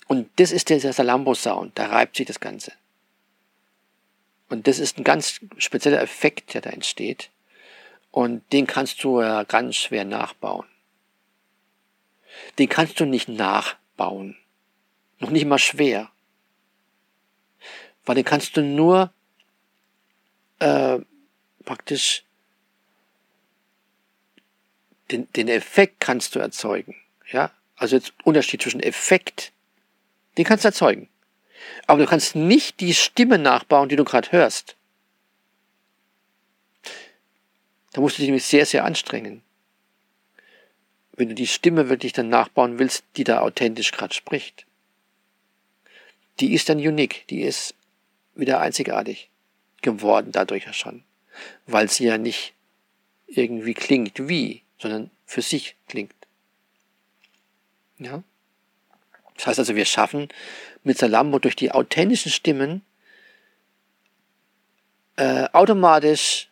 [0.08, 1.78] Und das ist der Salambo-Sound.
[1.78, 2.72] Da reibt sich das Ganze.
[4.50, 7.30] Und das ist ein ganz spezieller Effekt, der da entsteht.
[8.12, 10.66] Und den kannst du ja ganz schwer nachbauen.
[12.58, 14.38] Den kannst du nicht nachbauen.
[15.20, 16.10] Noch nicht mal schwer.
[18.06, 19.12] Weil den kannst du nur
[20.60, 21.00] äh,
[21.66, 22.24] praktisch
[25.12, 26.96] den, den Effekt kannst du erzeugen.
[27.32, 27.52] Ja?
[27.76, 29.52] Also jetzt Unterschied zwischen Effekt,
[30.38, 31.10] den kannst du erzeugen.
[31.88, 34.76] Aber du kannst nicht die Stimme nachbauen, die du gerade hörst.
[37.94, 39.42] Da musst du dich nämlich sehr, sehr anstrengen.
[41.14, 44.68] Wenn du die Stimme wirklich dann nachbauen willst, die da authentisch gerade spricht.
[46.40, 47.74] Die ist dann unique, die ist
[48.36, 49.32] wieder einzigartig
[49.82, 51.04] geworden dadurch ja schon.
[51.66, 52.54] Weil sie ja nicht
[53.26, 56.14] irgendwie klingt wie, sondern für sich klingt.
[57.98, 58.24] Ja?
[59.38, 60.28] Das heißt also, wir schaffen
[60.84, 62.82] mit Salambo durch die authentischen Stimmen
[65.16, 66.50] äh, automatisch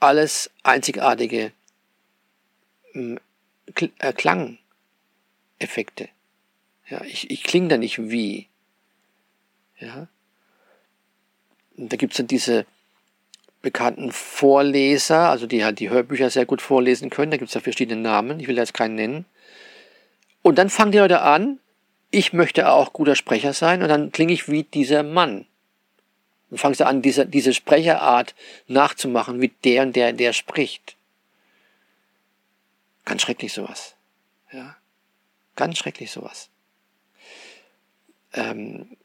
[0.00, 1.52] alles einzigartige
[2.94, 3.16] äh,
[3.72, 4.58] Klangeffekte.
[6.88, 8.48] Ja, ich, ich klinge da nicht wie.
[9.78, 10.08] Ja.
[11.76, 12.64] Und da gibt's dann diese
[13.60, 17.32] bekannten Vorleser, also die halt die Hörbücher sehr gut vorlesen können.
[17.32, 19.24] Da gibt's ja verschiedene Namen, ich will jetzt keinen nennen.
[20.46, 21.58] Und dann fangen die Leute an,
[22.12, 25.44] ich möchte auch guter Sprecher sein und dann klinge ich wie dieser Mann.
[26.50, 28.36] Dann fangen sie an, diese, diese Sprecherart
[28.68, 30.94] nachzumachen, wie der und der, der spricht.
[33.04, 33.96] Ganz schrecklich sowas.
[34.52, 34.76] Ja.
[35.56, 36.48] Ganz schrecklich sowas.
[38.32, 38.96] Ähm,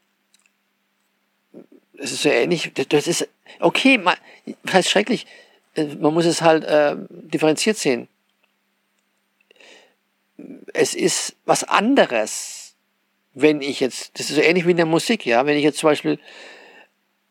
[1.98, 3.28] es ist so ähnlich, das ist,
[3.58, 4.14] okay, man,
[4.62, 5.26] was heißt schrecklich?
[5.74, 8.06] Äh, man muss es halt äh, differenziert sehen.
[10.72, 12.74] Es ist was anderes,
[13.34, 15.78] wenn ich jetzt, das ist so ähnlich wie in der Musik, ja, wenn ich jetzt
[15.78, 16.18] zum Beispiel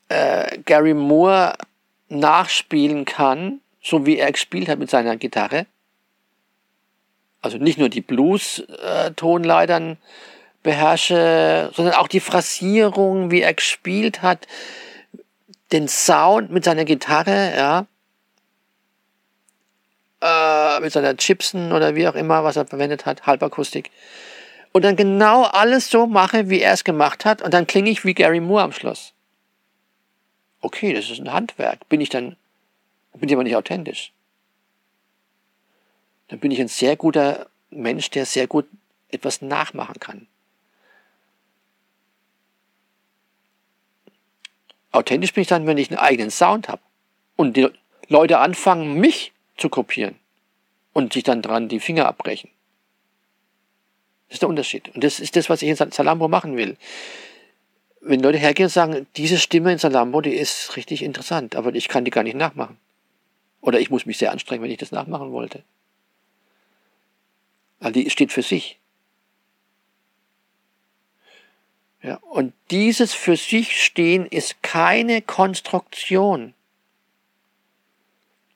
[0.09, 1.55] äh, Gary Moore
[2.09, 5.65] nachspielen kann, so wie er gespielt hat mit seiner Gitarre,
[7.41, 9.97] also nicht nur die Blues-Tonleitern
[10.63, 14.47] beherrsche, sondern auch die Phrasierung, wie er gespielt hat,
[15.71, 17.87] den Sound mit seiner Gitarre, ja,
[20.21, 23.91] äh, mit seiner Chipsen oder wie auch immer, was er verwendet hat, Halbakustik.
[24.71, 28.05] Und dann genau alles so mache, wie er es gemacht hat, und dann klinge ich
[28.05, 29.13] wie Gary Moore am Schluss.
[30.61, 31.89] Okay, das ist ein Handwerk.
[31.89, 32.35] Bin ich dann,
[33.13, 34.13] bin ich aber nicht authentisch
[36.31, 38.65] dann bin ich ein sehr guter Mensch, der sehr gut
[39.09, 40.27] etwas nachmachen kann.
[44.93, 46.81] Authentisch bin ich dann, wenn ich einen eigenen Sound habe
[47.35, 47.67] und die
[48.07, 50.15] Leute anfangen, mich zu kopieren
[50.93, 52.49] und sich dann dran die Finger abbrechen.
[54.27, 54.89] Das ist der Unterschied.
[54.95, 56.77] Und das ist das, was ich in Salambo machen will.
[58.01, 61.87] Wenn Leute hergehen und sagen, diese Stimme in Salambo, die ist richtig interessant, aber ich
[61.87, 62.77] kann die gar nicht nachmachen.
[63.61, 65.63] Oder ich muss mich sehr anstrengen, wenn ich das nachmachen wollte.
[67.79, 68.79] Weil die steht für sich.
[72.01, 76.55] Ja, und dieses für sich stehen ist keine Konstruktion.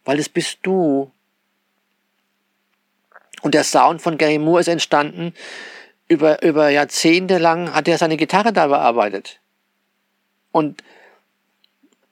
[0.05, 1.11] Weil es bist du.
[3.41, 5.33] Und der Sound von Gary Moore ist entstanden,
[6.07, 9.39] über, über Jahrzehnte lang hat er seine Gitarre da bearbeitet.
[10.51, 10.83] Und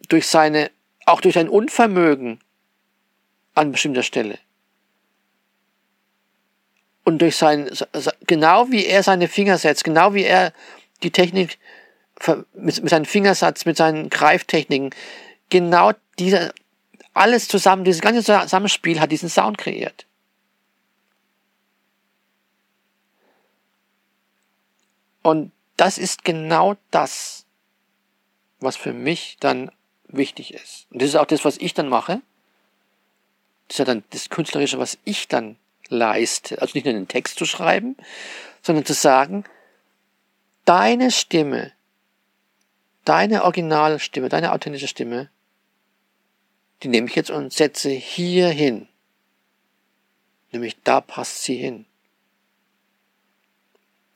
[0.09, 0.69] durch seine,
[1.05, 2.39] auch durch sein Unvermögen
[3.53, 4.37] an bestimmter Stelle
[7.03, 7.69] und durch sein,
[8.27, 10.53] genau wie er seine Finger setzt, genau wie er
[11.03, 11.57] die Technik
[12.53, 14.91] mit, mit seinem Fingersatz, mit seinen Greiftechniken,
[15.49, 16.53] genau diese,
[17.13, 20.05] alles zusammen, dieses ganze Zusammenspiel hat diesen Sound kreiert.
[25.21, 27.45] Und das ist genau das,
[28.59, 29.71] was für mich dann
[30.07, 30.87] wichtig ist.
[30.91, 32.21] Und das ist auch das, was ich dann mache.
[33.67, 35.57] Das ist ja dann das Künstlerische, was ich dann
[35.87, 36.61] leiste.
[36.61, 37.95] Also nicht nur einen Text zu schreiben,
[38.61, 39.45] sondern zu sagen,
[40.65, 41.71] deine Stimme,
[43.05, 45.29] deine Originalstimme, deine authentische Stimme,
[46.83, 48.87] die nehme ich jetzt und setze hier hin.
[50.51, 51.85] Nämlich da passt sie hin.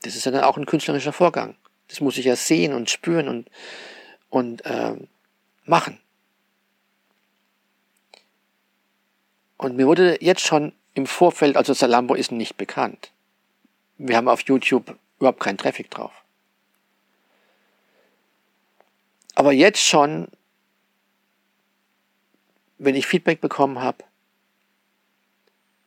[0.04, 1.56] Das ist ja dann auch ein künstlerischer Vorgang.
[1.88, 3.50] Das muss ich ja sehen und spüren und,
[4.30, 4.96] und äh,
[5.66, 6.00] machen.
[9.58, 13.12] Und mir wurde jetzt schon im Vorfeld, also Salambo ist nicht bekannt.
[13.98, 16.12] Wir haben auf YouTube überhaupt keinen Traffic drauf.
[19.34, 20.28] Aber jetzt schon,
[22.78, 24.04] wenn ich Feedback bekommen habe,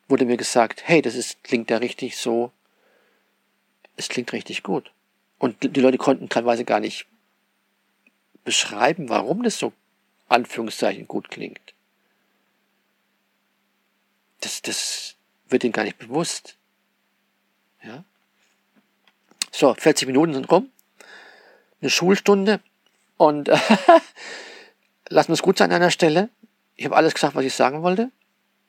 [0.09, 2.53] wurde mir gesagt, hey, das ist, klingt ja richtig so,
[3.97, 4.93] es klingt richtig gut.
[5.38, 7.07] Und die Leute konnten teilweise gar nicht
[8.45, 9.72] beschreiben, warum das so
[10.28, 11.74] Anführungszeichen gut klingt.
[14.41, 15.16] Das, das
[15.49, 16.57] wird ihnen gar nicht bewusst.
[17.82, 18.05] Ja?
[19.51, 20.70] So, 40 Minuten sind rum.
[21.80, 22.61] Eine Schulstunde.
[23.16, 23.49] Und
[25.09, 26.30] lassen wir es gut sein an der Stelle.
[26.81, 28.11] Ich habe alles gesagt, was ich sagen wollte.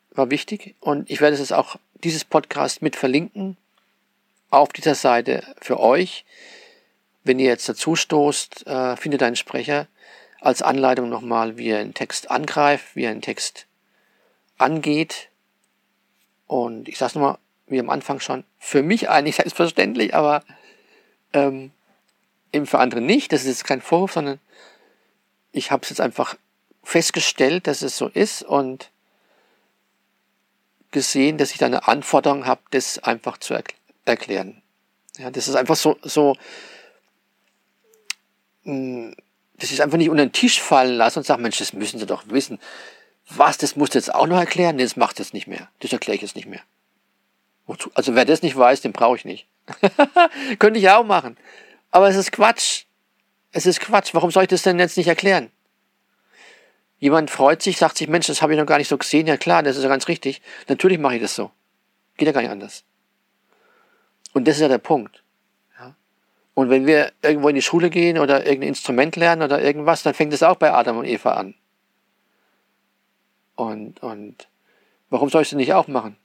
[0.10, 0.76] War wichtig.
[0.82, 3.56] Und ich werde es jetzt auch, dieses Podcast mit verlinken.
[4.50, 6.26] Auf dieser Seite für euch.
[7.24, 9.88] Wenn ihr jetzt dazu stoßt, äh, findet einen Sprecher
[10.42, 13.66] als Anleitung nochmal, wie er einen Text angreift, wie er einen Text
[14.58, 15.30] angeht.
[16.48, 17.38] Und ich sage es nochmal,
[17.68, 20.44] wie am Anfang schon, für mich eigentlich selbstverständlich, aber
[21.32, 21.72] ähm,
[22.52, 23.32] eben für andere nicht.
[23.32, 24.42] Das ist jetzt kein Vorwurf, sondern
[25.54, 26.36] ich habe es jetzt einfach
[26.84, 28.90] festgestellt, dass es so ist und
[30.92, 34.62] gesehen, dass ich da eine Anforderung habe, das einfach zu erkl erklären.
[35.18, 36.36] Ja, das ist einfach so, so,
[38.64, 39.16] mh, hm,
[39.58, 42.08] das ist einfach nicht unter den Tisch fallen lassen und sagen, Mensch, das müssen Sie
[42.08, 42.60] doch wissen.
[43.30, 44.76] Was, das musst du jetzt auch noch erklären?
[44.76, 45.70] Nee, das macht jetzt nicht mehr.
[45.80, 46.62] Das erkläre ich jetzt nicht mehr.
[47.68, 47.92] Wozu?
[47.94, 49.46] Also wer das nicht weiß, den brauche ich nicht.
[50.60, 51.38] Könnte ich auch machen.
[51.92, 52.86] Aber es ist Quatsch.
[53.52, 54.16] Es ist Quatsch.
[54.16, 55.52] Warum soll ich das denn jetzt nicht erklären?
[57.02, 59.26] Jemand freut sich, sagt sich, Mensch, das habe ich noch gar nicht so gesehen.
[59.26, 60.40] Ja klar, das ist ja ganz richtig.
[60.70, 61.50] Natürlich mache ich das so.
[62.16, 62.84] Geht ja gar nicht anders.
[64.34, 65.24] Und das ist ja der Punkt.
[65.80, 65.96] Ja?
[66.54, 70.14] Und wenn wir irgendwo in die Schule gehen oder irgendein Instrument lernen oder irgendwas, dann
[70.14, 71.56] fängt es auch bei Adam und Eva an.
[73.56, 74.48] Und, und
[75.10, 76.18] warum soll ich es nicht auch machen?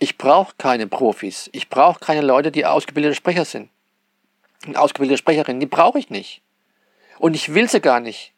[0.00, 1.48] Ich brauche keine Profis.
[1.52, 3.70] Ich brauche keine Leute, die ausgebildete Sprecher sind.
[4.66, 6.42] Und ausgebildete Sprecherinnen, die brauche ich nicht.
[7.20, 8.32] Und ich will sie gar nicht.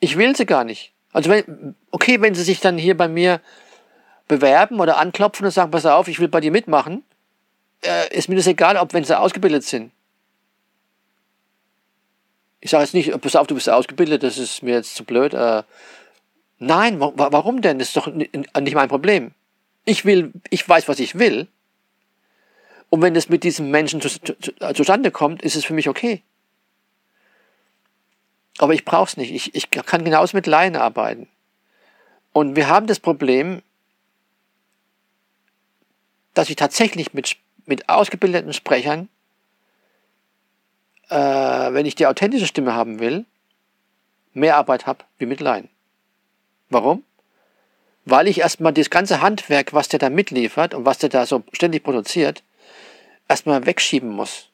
[0.00, 0.92] Ich will sie gar nicht.
[1.12, 3.40] Also wenn, okay, wenn sie sich dann hier bei mir
[4.28, 7.02] bewerben oder anklopfen und sagen, pass auf, ich will bei dir mitmachen,
[7.82, 9.90] äh, ist mir das egal, ob wenn sie ausgebildet sind.
[12.60, 15.34] Ich sage jetzt nicht, pass auf, du bist ausgebildet, das ist mir jetzt zu blöd.
[15.34, 15.62] Äh,
[16.58, 17.78] nein, warum denn?
[17.78, 19.32] Das ist doch nicht mein Problem.
[19.84, 21.48] Ich will, ich weiß, was ich will.
[22.90, 24.34] Und wenn das mit diesem Menschen zu, zu,
[24.74, 26.22] zustande kommt, ist es für mich okay.
[28.58, 29.32] Aber ich brauche es nicht.
[29.32, 31.28] Ich, ich kann genauso mit Laien arbeiten.
[32.32, 33.62] Und wir haben das Problem,
[36.34, 37.36] dass ich tatsächlich mit,
[37.66, 39.08] mit ausgebildeten Sprechern,
[41.08, 43.24] äh, wenn ich die authentische Stimme haben will,
[44.32, 45.68] mehr Arbeit habe wie mit Laien.
[46.68, 47.02] Warum?
[48.04, 51.42] weil ich erstmal das ganze Handwerk, was der da mitliefert und was der da so
[51.52, 52.42] ständig produziert,
[53.28, 54.49] erstmal wegschieben muss.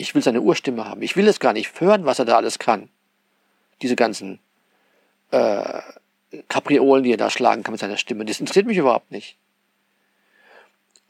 [0.00, 1.02] Ich will seine Urstimme haben.
[1.02, 2.88] Ich will es gar nicht hören, was er da alles kann.
[3.82, 4.38] Diese ganzen
[5.30, 5.82] äh,
[6.48, 8.24] Kapriolen, die er da schlagen kann mit seiner Stimme.
[8.24, 9.36] Das interessiert mich überhaupt nicht.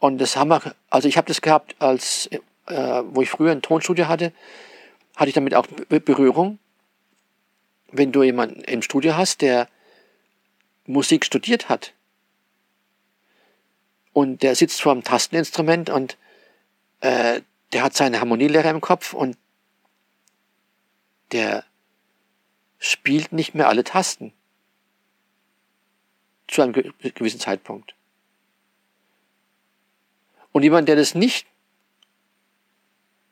[0.00, 2.26] Und das haben wir, also ich habe das gehabt, als
[2.66, 4.32] äh, wo ich früher ein Tonstudio hatte,
[5.14, 6.58] hatte ich damit auch Berührung.
[7.92, 9.68] Wenn du jemanden im Studio hast, der
[10.86, 11.92] Musik studiert hat.
[14.12, 16.16] Und der sitzt vor einem Tasteninstrument und
[17.02, 19.36] äh, der hat seine Harmonielehre im Kopf und
[21.32, 21.64] der
[22.78, 24.32] spielt nicht mehr alle Tasten.
[26.48, 27.94] Zu einem gewissen Zeitpunkt.
[30.52, 31.46] Und jemand, der das nicht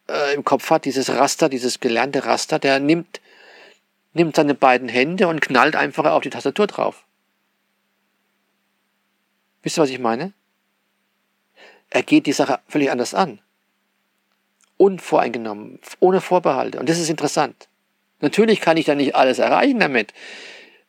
[0.09, 3.20] äh, im Kopf hat, dieses Raster, dieses gelernte Raster, der nimmt,
[4.12, 7.05] nimmt seine beiden Hände und knallt einfach auf die Tastatur drauf.
[9.62, 10.32] Wisst ihr, was ich meine?
[11.91, 13.41] Er geht die Sache völlig anders an.
[14.79, 16.81] Unvoreingenommen, ohne Vorbehalte.
[16.81, 17.68] Und das ist interessant.
[18.20, 20.14] Natürlich kann ich da nicht alles erreichen damit.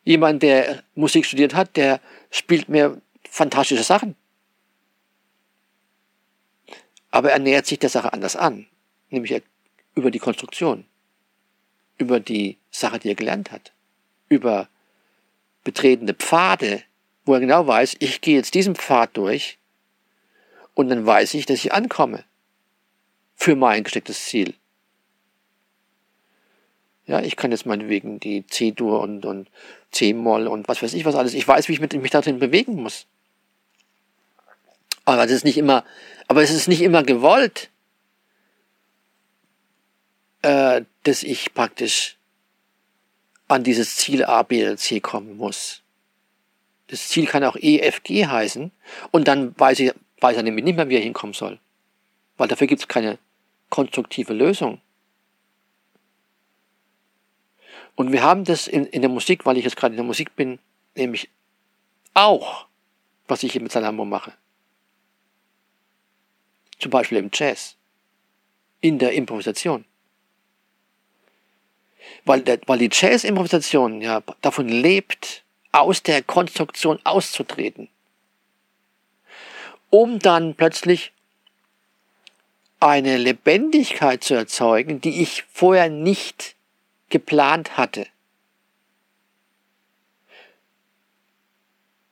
[0.04, 4.16] Jemand, der Musik studiert hat, der spielt mir fantastische Sachen.
[7.10, 8.66] Aber er nähert sich der Sache anders an.
[9.10, 9.42] Nämlich
[9.94, 10.84] über die Konstruktion.
[11.98, 13.72] Über die Sache, die er gelernt hat.
[14.28, 14.68] Über
[15.64, 16.82] betretene Pfade,
[17.24, 19.58] wo er genau weiß, ich gehe jetzt diesen Pfad durch
[20.74, 22.24] und dann weiß ich, dass ich ankomme
[23.40, 24.54] für mein gestecktes Ziel.
[27.06, 29.48] Ja, ich kann jetzt meinetwegen die C-Dur und, und
[29.92, 31.32] C-Moll und was weiß ich was alles.
[31.32, 33.06] Ich weiß, wie ich mit, mich darin bewegen muss.
[35.06, 35.84] Aber das ist nicht immer,
[36.28, 37.70] aber es ist nicht immer gewollt,
[40.42, 42.18] äh, dass ich praktisch
[43.48, 45.82] an dieses Ziel A, B oder C kommen muss.
[46.88, 48.70] Das Ziel kann auch E, F, G heißen
[49.12, 51.58] und dann weiß ich, weiß er nämlich nicht mehr, wie er hinkommen soll.
[52.36, 53.18] Weil dafür gibt es keine
[53.70, 54.80] konstruktive Lösung.
[57.94, 60.36] Und wir haben das in, in der Musik, weil ich jetzt gerade in der Musik
[60.36, 60.58] bin,
[60.94, 61.28] nämlich
[62.14, 62.66] auch,
[63.28, 64.32] was ich hier mit Salamo mache.
[66.78, 67.76] Zum Beispiel im Jazz,
[68.80, 69.84] in der Improvisation.
[72.24, 77.88] Weil, der, weil die Jazz-Improvisation ja davon lebt, aus der Konstruktion auszutreten,
[79.90, 81.12] um dann plötzlich
[82.80, 86.56] eine Lebendigkeit zu erzeugen, die ich vorher nicht
[87.10, 88.06] geplant hatte.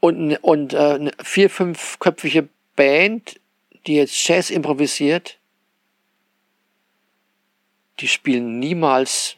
[0.01, 3.41] Und, und äh, eine vier, fünfköpfige Band,
[3.87, 5.39] die jetzt Jazz improvisiert,
[7.99, 9.37] die spielen niemals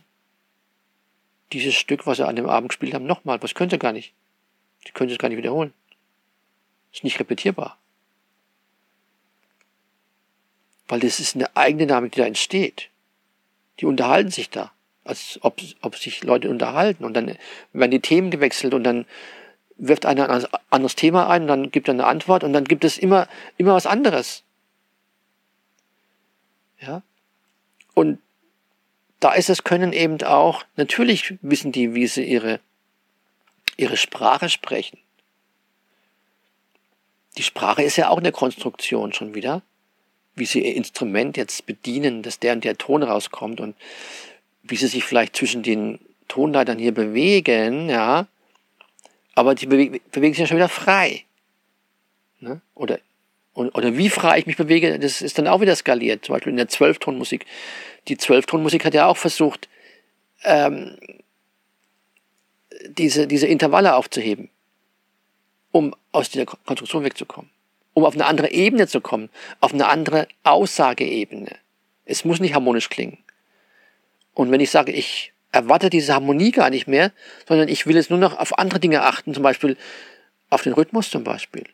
[1.52, 3.38] dieses Stück, was sie an dem Abend gespielt haben, nochmal.
[3.38, 4.12] Das können sie gar nicht.
[4.86, 5.72] Die können es gar nicht wiederholen.
[6.92, 7.79] Ist nicht repetierbar.
[10.90, 12.90] Weil das ist eine eigene Dynamik, die da entsteht.
[13.78, 14.72] Die unterhalten sich da,
[15.04, 17.04] als ob, ob sich Leute unterhalten.
[17.04, 17.38] Und dann
[17.72, 19.06] werden die Themen gewechselt und dann
[19.76, 22.84] wirft einer ein anderes Thema ein und dann gibt er eine Antwort und dann gibt
[22.84, 24.42] es immer, immer was anderes.
[26.80, 27.02] Ja?
[27.94, 28.18] Und
[29.20, 32.58] da ist das Können eben auch, natürlich wissen die, wie sie ihre,
[33.76, 34.98] ihre Sprache sprechen.
[37.38, 39.62] Die Sprache ist ja auch eine Konstruktion schon wieder,
[40.40, 43.76] wie sie ihr Instrument jetzt bedienen, dass der und der Ton rauskommt und
[44.64, 48.26] wie sie sich vielleicht zwischen den Tonleitern hier bewegen, ja.
[49.34, 51.24] Aber die bewegen, bewegen sich ja schon wieder frei.
[52.40, 52.60] Ne?
[52.74, 52.98] Oder,
[53.54, 56.24] oder wie frei ich mich bewege, das ist dann auch wieder skaliert.
[56.24, 57.46] Zum Beispiel in der Zwölftonmusik
[58.08, 59.68] die Zwölftonmusik hat ja auch versucht,
[60.44, 60.96] ähm,
[62.88, 64.48] diese, diese Intervalle aufzuheben,
[65.70, 67.50] um aus dieser Konstruktion wegzukommen,
[67.94, 69.30] um auf eine andere Ebene zu kommen,
[69.60, 71.56] auf eine andere Aussageebene.
[72.04, 73.18] Es muss nicht harmonisch klingen.
[74.34, 77.12] Und wenn ich sage, ich erwarte diese Harmonie gar nicht mehr,
[77.48, 79.76] sondern ich will jetzt nur noch auf andere Dinge achten, zum Beispiel
[80.48, 81.64] auf den Rhythmus zum Beispiel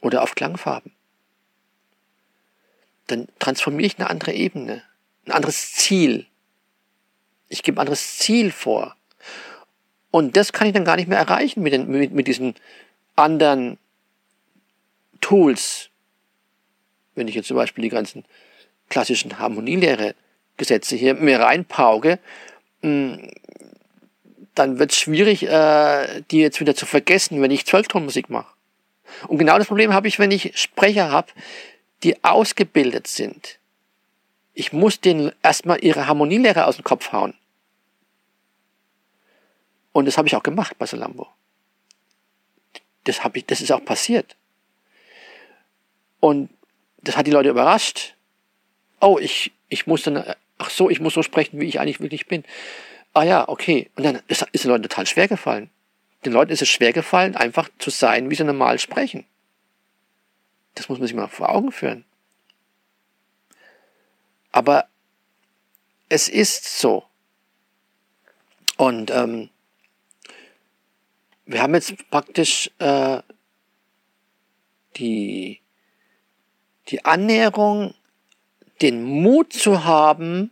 [0.00, 0.92] oder auf Klangfarben,
[3.08, 4.82] dann transformiere ich eine andere Ebene
[5.26, 6.26] ein anderes Ziel.
[7.48, 8.96] Ich gebe ein anderes Ziel vor.
[10.10, 12.54] Und das kann ich dann gar nicht mehr erreichen mit, den, mit, mit diesen
[13.16, 13.78] anderen
[15.22, 15.88] Tools.
[17.14, 18.26] Wenn ich jetzt zum Beispiel die ganzen
[18.90, 22.18] klassischen Harmonielehre-Gesetze hier mir reinpauge,
[22.82, 23.30] hm,
[24.54, 28.52] dann wird es schwierig, äh, die jetzt wieder zu vergessen, wenn ich Zwölftonmusik mache.
[29.28, 31.32] Und genau das Problem habe ich, wenn ich Sprecher habe,
[32.02, 33.58] die ausgebildet sind,
[34.54, 37.34] ich muss denen erstmal ihre Harmonielehre aus dem Kopf hauen.
[39.92, 41.28] Und das habe ich auch gemacht bei Salambo.
[43.04, 44.36] Das, hab ich, das ist auch passiert.
[46.22, 46.50] Und
[46.98, 48.14] das hat die Leute überrascht.
[49.00, 50.22] Oh, ich, ich muss dann,
[50.56, 52.44] ach so, ich muss so sprechen, wie ich eigentlich wirklich bin.
[53.12, 53.90] Ah ja, okay.
[53.96, 55.68] Und dann ist, ist den Leuten total schwer gefallen.
[56.24, 59.24] Den Leuten ist es schwer gefallen, einfach zu sein, wie sie normal sprechen.
[60.76, 62.04] Das muss man sich mal vor Augen führen.
[64.52, 64.86] Aber
[66.08, 67.02] es ist so.
[68.76, 69.50] Und ähm,
[71.46, 73.22] wir haben jetzt praktisch äh,
[74.94, 75.61] die,
[76.88, 77.94] die Annäherung,
[78.80, 80.50] den Mut zu haben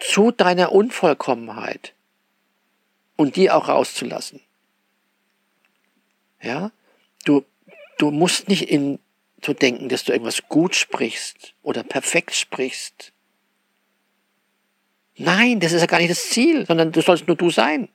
[0.00, 1.94] zu deiner Unvollkommenheit
[3.16, 4.40] und die auch rauszulassen.
[6.42, 6.70] Ja,
[7.24, 7.44] du,
[7.98, 8.98] du musst nicht in
[9.44, 13.12] zu denken, dass du irgendwas gut sprichst oder perfekt sprichst.
[15.16, 17.88] Nein, das ist ja gar nicht das Ziel, sondern du sollst nur du sein.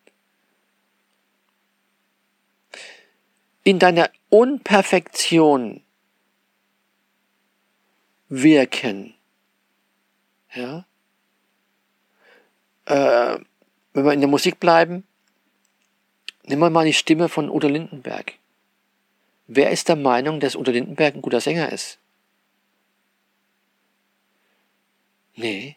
[3.63, 5.83] In deiner Unperfektion
[8.29, 9.15] wirken.
[10.53, 10.85] Ja?
[12.85, 13.39] Äh,
[13.93, 15.03] wenn wir in der Musik bleiben,
[16.43, 18.33] nehmen wir mal die Stimme von Udo Lindenberg.
[19.47, 21.97] Wer ist der Meinung, dass Udo Lindenberg ein guter Sänger ist?
[25.35, 25.75] Nee.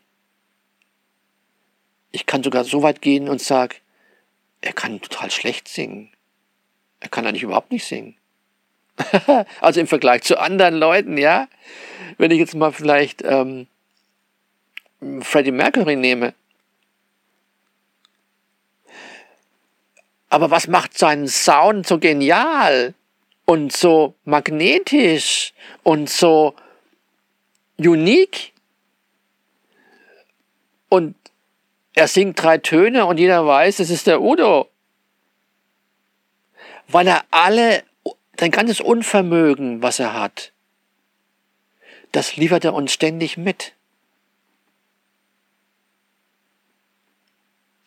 [2.11, 3.77] Ich kann sogar so weit gehen und sage,
[4.61, 6.11] er kann total schlecht singen.
[7.01, 8.17] Er kann eigentlich überhaupt nicht singen.
[9.61, 11.49] also im Vergleich zu anderen Leuten, ja.
[12.19, 13.67] Wenn ich jetzt mal vielleicht ähm,
[15.23, 16.35] Freddie Mercury nehme,
[20.33, 22.95] Aber was macht seinen Sound so genial
[23.45, 26.55] und so magnetisch und so
[27.77, 28.55] unique?
[30.89, 31.15] Und
[31.93, 34.71] er singt drei Töne und jeder weiß, es ist der Udo.
[36.89, 37.83] Weil er alle,
[38.43, 40.51] sein ganzes Unvermögen, was er hat,
[42.11, 43.73] das liefert er uns ständig mit.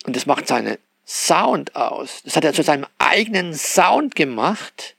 [0.06, 2.22] Und das macht seine Sound aus.
[2.24, 4.96] Das hat er zu seinem eigenen Sound gemacht.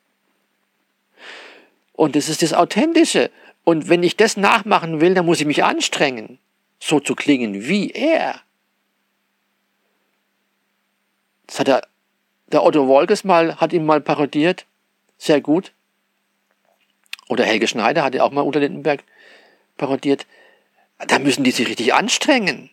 [1.95, 3.31] Und das ist das Authentische.
[3.65, 6.39] Und wenn ich das nachmachen will, dann muss ich mich anstrengen,
[6.81, 8.43] so zu klingen wie er.
[11.47, 11.89] Das hat er,
[12.49, 14.67] der Otto Wolkes mal, hat ihn mal parodiert.
[15.19, 15.73] Sehr gut.
[17.29, 19.03] Oder Helge Schneider hat ja auch mal Udo Lindenberg
[19.77, 20.27] parodiert.
[20.99, 22.71] Da müssen die sich richtig anstrengen.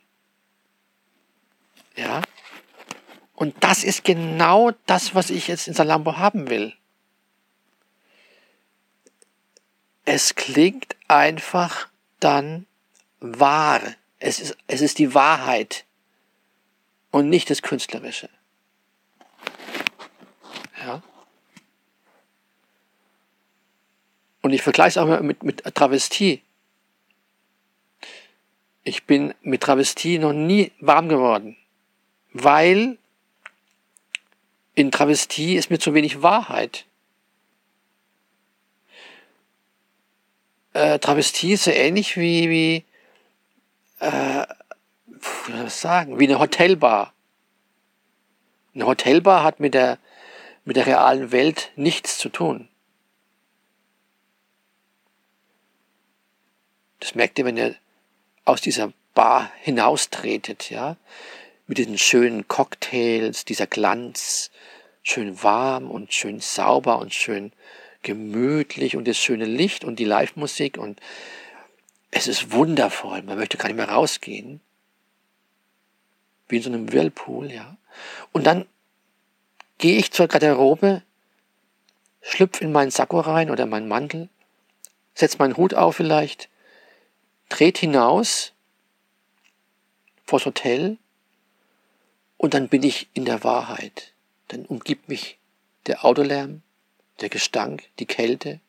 [1.95, 2.21] Ja.
[3.35, 6.73] Und das ist genau das, was ich jetzt in Salambo haben will.
[10.05, 11.87] Es klingt einfach
[12.19, 12.67] dann
[13.19, 13.81] wahr.
[14.19, 15.85] Es ist, es ist die Wahrheit
[17.11, 18.29] und nicht das Künstlerische.
[24.43, 26.41] Und ich vergleiche es auch mal mit, mit Travestie.
[28.83, 31.55] Ich bin mit Travestie noch nie warm geworden,
[32.33, 32.97] weil
[34.75, 36.85] in Travestie ist mir zu wenig Wahrheit.
[40.73, 42.83] Äh, Travestie ist so ähnlich wie, wie
[43.99, 44.45] äh,
[45.45, 47.13] wie soll das sagen, wie eine Hotelbar.
[48.75, 49.99] Eine Hotelbar hat mit der,
[50.65, 52.67] mit der realen Welt nichts zu tun.
[57.03, 57.75] Das merkt ihr, wenn ihr
[58.45, 60.95] aus dieser Bar hinaustretet, ja
[61.67, 64.51] mit diesen schönen Cocktails, dieser Glanz,
[65.01, 67.51] schön warm und schön sauber und schön
[68.03, 71.01] gemütlich und das schöne Licht und die Live-Musik und
[72.09, 73.21] es ist wundervoll.
[73.23, 74.61] Man möchte gar nicht mehr rausgehen.
[76.47, 77.75] Wie in so einem Whirlpool, ja.
[78.31, 78.65] Und dann
[79.77, 81.01] gehe ich zur Garderobe,
[82.21, 84.29] schlüpf in meinen Sakko rein oder meinen Mantel,
[85.15, 86.47] setz meinen Hut auf vielleicht,
[87.53, 88.51] dreht hinaus
[90.25, 90.97] vors Hotel
[92.37, 94.11] und dann bin ich in der Wahrheit.
[94.47, 95.37] Dann umgibt mich
[95.85, 96.63] der Autolärm,
[97.21, 98.59] der Gestank, die Kälte,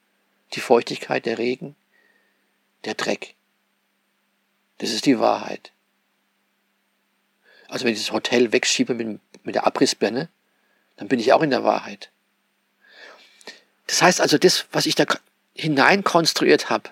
[0.52, 1.76] die Feuchtigkeit, der Regen,
[2.84, 3.34] der Dreck.
[4.78, 5.72] Das ist die Wahrheit.
[7.68, 10.28] Also wenn ich das Hotel wegschiebe mit, mit der Abrissbirne,
[10.96, 12.10] dann bin ich auch in der Wahrheit.
[13.86, 15.06] Das heißt also, das, was ich da
[15.54, 16.90] hineinkonstruiert habe,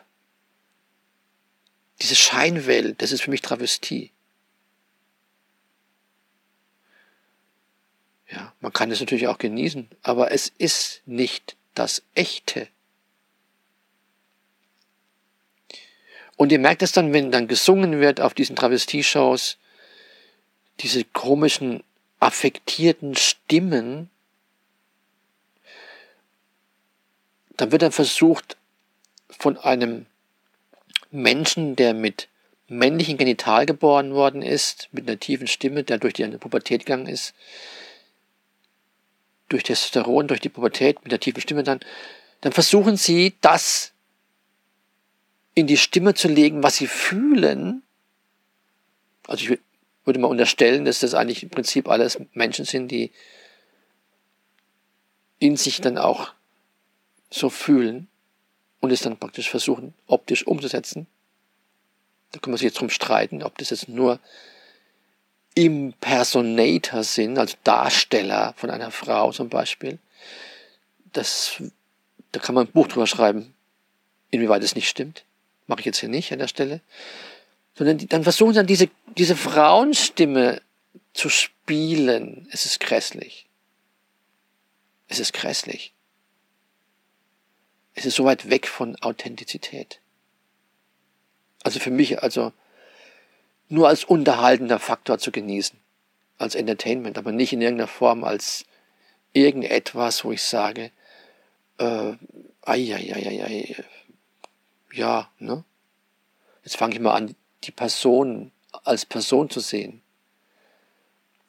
[2.01, 4.11] diese Scheinwelt, das ist für mich Travestie.
[8.31, 12.69] Ja, man kann es natürlich auch genießen, aber es ist nicht das Echte.
[16.37, 19.59] Und ihr merkt es dann, wenn dann gesungen wird auf diesen Travestie-Shows,
[20.81, 21.85] diese komischen,
[22.21, 24.11] affektierten Stimmen,
[27.57, 28.57] dann wird dann versucht,
[29.29, 30.07] von einem
[31.13, 32.29] Menschen, der mit
[32.69, 37.35] männlichen Genital geboren worden ist, mit einer tiefen Stimme, der durch die Pubertät gegangen ist,
[39.49, 41.81] durch Testosteron, durch die Pubertät mit der tiefen Stimme dann,
[42.41, 43.93] dann versuchen sie das
[45.55, 47.83] in die Stimme zu legen, was sie fühlen.
[49.27, 49.61] Also ich
[50.05, 53.13] würde mal unterstellen, dass das eigentlich im Prinzip alles Menschen sind, die
[55.39, 56.33] in sich dann auch
[57.31, 58.09] so fühlen
[58.83, 61.07] und es dann praktisch versuchen, optisch umzusetzen.
[62.33, 64.19] Da kann man sich jetzt drum streiten, ob das jetzt nur
[65.55, 69.99] Impersonator sind, also Darsteller von einer Frau zum Beispiel.
[71.13, 71.63] Das,
[72.33, 73.55] da kann man ein Buch drüber schreiben,
[74.31, 75.25] inwieweit es nicht stimmt.
[75.69, 76.81] Mache ich jetzt hier nicht an der Stelle.
[77.75, 80.61] Sondern die, dann versuchen sie dann diese, diese Frauenstimme
[81.15, 82.49] zu spielen.
[82.51, 83.47] Es ist grässlich.
[85.07, 85.92] Es ist grässlich.
[87.95, 90.01] Es ist so weit weg von Authentizität.
[91.63, 92.53] Also für mich, also
[93.69, 95.79] nur als unterhaltender Faktor zu genießen,
[96.39, 98.65] als Entertainment, aber nicht in irgendeiner Form als
[99.33, 100.91] irgendetwas, wo ich sage,
[101.79, 102.13] äh,
[102.63, 103.77] ai, ai, ai, ai,
[104.93, 105.65] ja, ne?
[106.65, 107.35] Jetzt fange ich mal an,
[107.65, 108.53] die Person
[108.85, 110.03] als Person zu sehen.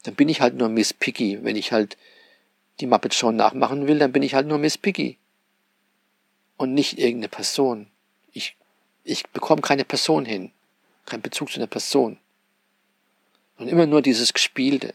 [0.03, 1.43] Dann bin ich halt nur Miss Piggy.
[1.43, 1.97] Wenn ich halt
[2.79, 5.17] die Muppet Show nachmachen will, dann bin ich halt nur Miss Piggy.
[6.57, 7.87] Und nicht irgendeine Person.
[8.31, 8.55] Ich,
[9.03, 10.51] ich bekomme keine Person hin
[11.05, 12.17] kein Bezug zu einer Person.
[13.57, 14.93] Und immer nur dieses Gespielte.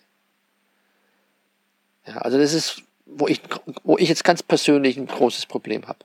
[2.07, 3.41] Ja, also das ist, wo ich,
[3.85, 6.01] wo ich jetzt ganz persönlich ein großes Problem habe.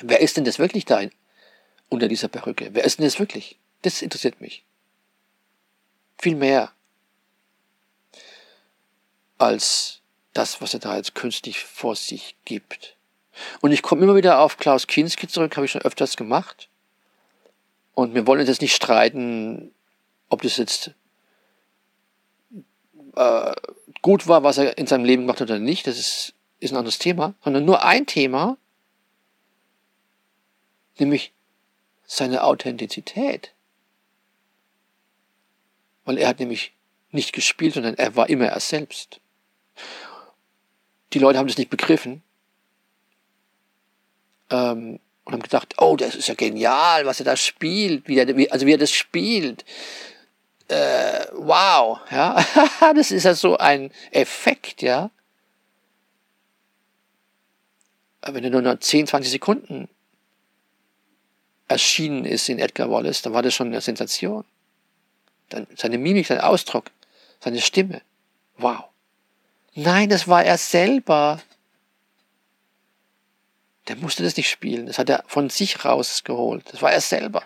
[0.00, 1.02] Wer ist denn das wirklich da
[1.88, 2.70] unter dieser Perücke?
[2.72, 3.58] Wer ist denn das wirklich?
[3.82, 4.64] Das interessiert mich.
[6.18, 6.72] Viel mehr
[9.38, 10.00] als
[10.34, 12.96] das, was er da jetzt künstlich vor sich gibt.
[13.60, 16.68] Und ich komme immer wieder auf Klaus Kinski zurück, habe ich schon öfters gemacht.
[17.94, 19.72] Und wir wollen jetzt nicht streiten,
[20.28, 20.92] ob das jetzt
[23.16, 23.54] äh,
[24.02, 25.86] gut war, was er in seinem Leben gemacht hat oder nicht.
[25.86, 27.34] Das ist, ist ein anderes Thema.
[27.42, 28.56] Sondern nur ein Thema,
[30.98, 31.32] nämlich
[32.06, 33.52] seine Authentizität.
[36.04, 36.72] Weil er hat nämlich
[37.10, 39.20] nicht gespielt, sondern er war immer er selbst.
[41.12, 42.22] Die Leute haben das nicht begriffen
[44.50, 48.36] ähm, und haben gedacht, oh, das ist ja genial, was er da spielt, wie er,
[48.36, 49.64] wie, also wie er das spielt.
[50.68, 52.44] Äh, wow, ja,
[52.94, 55.10] das ist ja so ein Effekt, ja.
[58.22, 59.88] Wenn er nur noch 10, 20 Sekunden
[61.68, 64.44] erschienen ist in Edgar Wallace, dann war das schon eine Sensation.
[65.50, 66.90] Dann seine Mimik, sein Ausdruck,
[67.40, 68.02] seine Stimme.
[68.56, 68.84] Wow.
[69.74, 71.40] Nein, das war er selber.
[73.88, 74.86] Der musste das nicht spielen.
[74.86, 76.64] Das hat er von sich rausgeholt.
[76.72, 77.42] Das war er selber.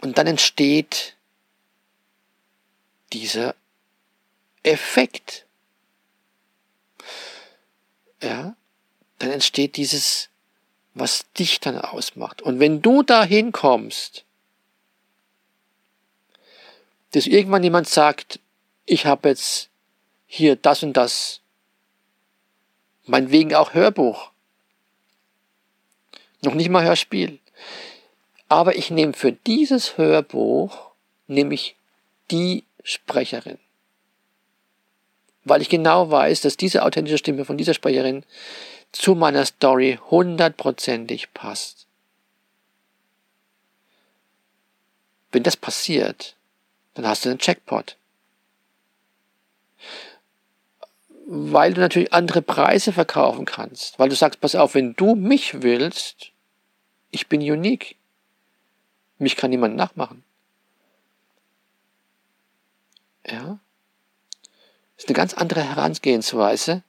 [0.00, 1.16] Und dann entsteht
[3.12, 3.54] dieser
[4.62, 5.46] Effekt.
[8.22, 8.54] Ja,
[9.18, 10.28] dann entsteht dieses,
[10.94, 12.42] was dich dann ausmacht.
[12.42, 14.24] Und wenn du dahin kommst,
[17.12, 18.40] dass irgendwann jemand sagt,
[18.86, 19.68] ich habe jetzt
[20.26, 21.40] hier das und das,
[23.10, 24.30] meinetwegen auch Hörbuch,
[26.42, 27.38] noch nicht mal Hörspiel,
[28.48, 30.90] aber ich nehme für dieses Hörbuch,
[31.26, 31.76] nehme ich
[32.30, 33.58] die Sprecherin.
[35.44, 38.24] Weil ich genau weiß, dass diese authentische Stimme von dieser Sprecherin
[38.92, 41.86] zu meiner Story hundertprozentig passt.
[45.32, 46.36] Wenn das passiert,
[46.94, 47.96] dann hast du einen Jackpot.
[51.32, 54.00] Weil du natürlich andere Preise verkaufen kannst.
[54.00, 56.32] Weil du sagst, pass auf, wenn du mich willst,
[57.12, 57.94] ich bin unique.
[59.18, 60.24] Mich kann niemand nachmachen.
[63.24, 63.60] Ja?
[64.96, 66.82] Das ist eine ganz andere Herangehensweise.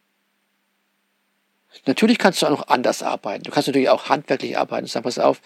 [1.85, 3.43] Natürlich kannst du auch noch anders arbeiten.
[3.43, 4.87] Du kannst natürlich auch handwerklich arbeiten.
[4.87, 5.39] Sag, pass auf,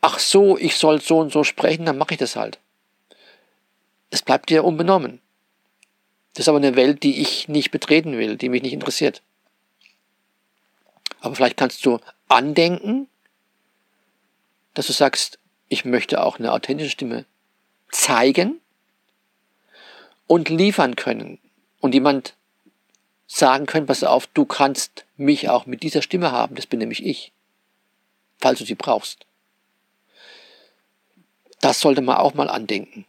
[0.00, 2.58] ach so, ich soll so und so sprechen, dann mache ich das halt.
[4.10, 5.20] Es bleibt dir unbenommen.
[6.38, 9.22] Das ist aber eine Welt, die ich nicht betreten will, die mich nicht interessiert.
[11.18, 13.08] Aber vielleicht kannst du andenken,
[14.74, 17.24] dass du sagst, ich möchte auch eine authentische Stimme
[17.90, 18.60] zeigen
[20.28, 21.40] und liefern können.
[21.80, 22.36] Und jemand
[23.26, 27.04] sagen können, pass auf, du kannst mich auch mit dieser Stimme haben, das bin nämlich
[27.04, 27.32] ich,
[28.38, 29.26] falls du sie brauchst.
[31.60, 33.06] Das sollte man auch mal andenken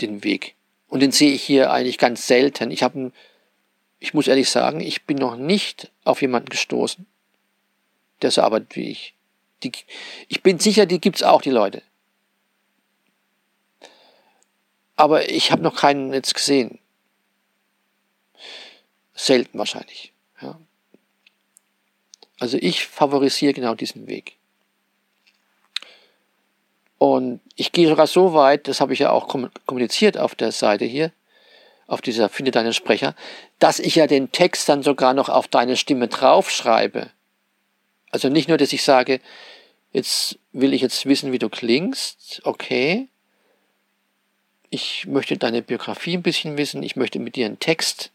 [0.00, 0.54] den Weg.
[0.88, 2.70] Und den sehe ich hier eigentlich ganz selten.
[2.70, 3.12] Ich habe,
[3.98, 7.06] ich muss ehrlich sagen, ich bin noch nicht auf jemanden gestoßen,
[8.22, 9.14] der so arbeitet wie ich.
[9.62, 9.72] Die,
[10.28, 11.82] ich bin sicher, die gibt's auch, die Leute.
[14.96, 16.78] Aber ich habe noch keinen jetzt gesehen.
[19.14, 20.12] Selten wahrscheinlich.
[20.40, 20.58] Ja.
[22.38, 24.36] Also ich favorisiere genau diesen Weg.
[26.98, 29.28] Und ich gehe sogar so weit, das habe ich ja auch
[29.66, 31.12] kommuniziert auf der Seite hier,
[31.86, 33.14] auf dieser Finde deinen Sprecher,
[33.60, 37.10] dass ich ja den Text dann sogar noch auf deine Stimme draufschreibe.
[38.10, 39.20] Also nicht nur, dass ich sage,
[39.92, 43.08] jetzt will ich jetzt wissen, wie du klingst, okay.
[44.70, 48.10] Ich möchte deine Biografie ein bisschen wissen, ich möchte mit dir einen Text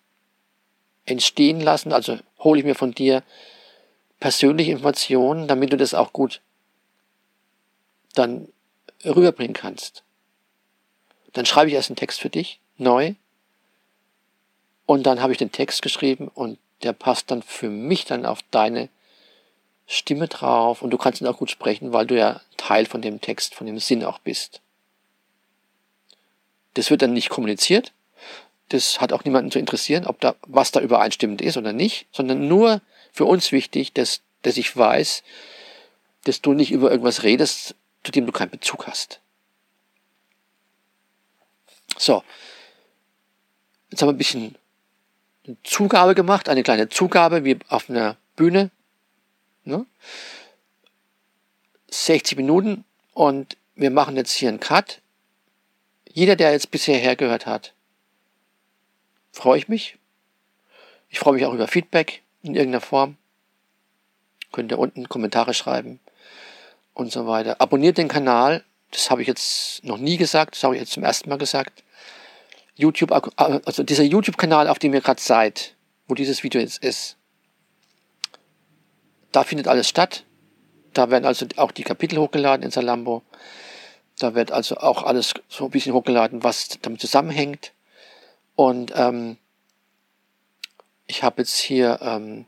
[1.06, 3.24] entstehen lassen, also hole ich mir von dir
[4.20, 6.42] persönliche Informationen, damit du das auch gut
[8.14, 8.48] dann
[9.06, 10.04] rüberbringen kannst.
[11.34, 13.16] Dann schreibe ich erst einen Text für dich, neu,
[14.86, 18.40] und dann habe ich den Text geschrieben und der passt dann für mich dann auf
[18.52, 18.90] deine
[19.88, 23.22] Stimme drauf und du kannst ihn auch gut sprechen, weil du ja Teil von dem
[23.22, 24.62] Text, von dem Sinn auch bist.
[26.74, 27.94] Das wird dann nicht kommuniziert.
[28.70, 32.48] Das hat auch niemanden zu interessieren, ob da, was da übereinstimmend ist oder nicht, sondern
[32.48, 32.82] nur
[33.12, 35.24] für uns wichtig, dass, dass ich weiß,
[36.24, 39.20] dass du nicht über irgendwas redest, zu dem du keinen Bezug hast.
[41.98, 42.24] So,
[43.90, 44.56] jetzt haben wir ein bisschen
[45.46, 48.72] eine Zugabe gemacht, eine kleine Zugabe wie auf einer Bühne.
[49.64, 49.86] Ne?
[51.90, 52.84] 60 Minuten
[53.14, 55.02] und wir machen jetzt hier einen Cut.
[56.10, 57.74] jeder, der jetzt bisher hergehört hat,
[59.32, 59.98] freue ich mich.
[61.10, 63.18] Ich freue mich auch über Feedback in irgendeiner Form.
[64.52, 66.00] Könnt ihr unten Kommentare schreiben
[66.94, 67.60] und so weiter.
[67.60, 68.64] Abonniert den Kanal.
[68.92, 70.56] Das habe ich jetzt noch nie gesagt.
[70.56, 71.84] Das habe ich jetzt zum ersten Mal gesagt.
[72.76, 75.76] YouTube, also dieser YouTube-Kanal, auf dem ihr gerade seid,
[76.08, 77.18] wo dieses Video jetzt ist,
[79.32, 80.24] da findet alles statt.
[80.94, 83.24] Da werden also auch die Kapitel hochgeladen in Salambo.
[84.20, 87.74] Da wird also auch alles so ein bisschen hochgeladen, was damit zusammenhängt.
[88.56, 89.38] Und ähm,
[91.08, 92.46] ich habe jetzt hier ähm,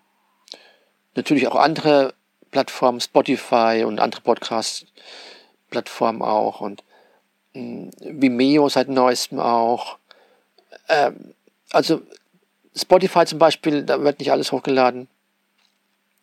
[1.16, 2.14] natürlich auch andere
[2.56, 6.86] Plattformen, Spotify und andere Podcast-Plattformen auch und
[7.54, 9.98] mh, hm, Vimeo seit neuestem auch.
[10.88, 11.34] Ähm,
[11.72, 12.02] also
[12.74, 15.10] Spotify zum Beispiel, da wird nicht alles hochgeladen,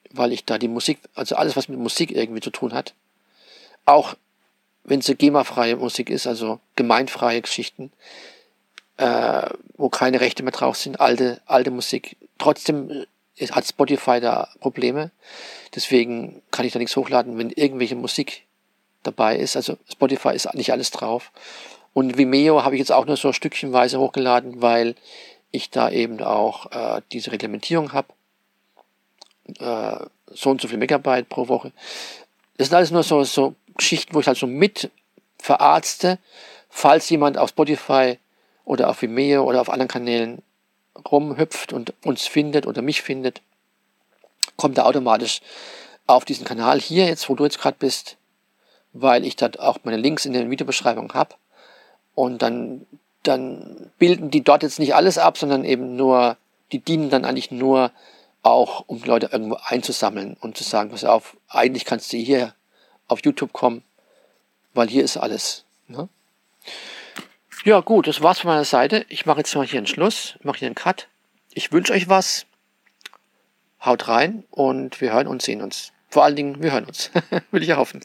[0.09, 2.95] weil ich da die Musik, also alles, was mit Musik irgendwie zu tun hat,
[3.85, 4.15] auch
[4.85, 7.93] wenn es GEMA-freie Musik ist, also gemeinfreie Geschichten,
[8.97, 12.17] äh, wo keine Rechte mehr drauf sind, alte, alte Musik.
[12.39, 13.05] Trotzdem
[13.41, 15.11] hat Spotify da Probleme.
[15.75, 18.45] Deswegen kann ich da nichts hochladen, wenn irgendwelche Musik
[19.03, 19.57] dabei ist.
[19.57, 21.33] Also Spotify ist nicht alles drauf.
[21.95, 24.95] Und Vimeo habe ich jetzt auch nur so stückchenweise hochgeladen, weil
[25.51, 28.09] ich da eben auch äh, diese Reglementierung habe.
[29.59, 31.73] Äh, so und so viel Megabyte pro Woche.
[32.57, 34.91] Das sind alles nur so, so Geschichten, wo ich halt so mit
[35.39, 36.19] verarzte,
[36.71, 38.19] falls jemand auf Spotify
[38.65, 40.43] oder auf Vimeo oder auf anderen Kanälen
[41.11, 43.43] rumhüpft und uns findet oder mich findet,
[44.57, 45.41] kommt er automatisch
[46.07, 48.17] auf diesen Kanal hier jetzt, wo du jetzt gerade bist,
[48.93, 51.35] weil ich dort auch meine Links in der Videobeschreibung habe.
[52.15, 52.87] Und dann,
[53.23, 56.37] dann bilden die dort jetzt nicht alles ab, sondern eben nur,
[56.73, 57.91] die dienen dann eigentlich nur
[58.43, 62.55] auch, um Leute irgendwo einzusammeln und zu sagen, pass auf, eigentlich kannst du hier
[63.09, 63.85] auf YouTube kommen,
[64.75, 65.65] weil hier ist alles.
[65.87, 66.09] Ne?
[67.65, 69.07] Ja, gut, das war's von meiner Seite.
[69.09, 71.07] Ich mache jetzt mal hier einen Schluss, mache hier einen Cut.
[71.55, 72.47] Ich wünsche euch was.
[73.85, 75.93] Haut rein und wir hören und sehen uns.
[76.09, 77.13] Vor allen Dingen, wir hören uns.
[77.53, 78.01] Will ich ja hoffen.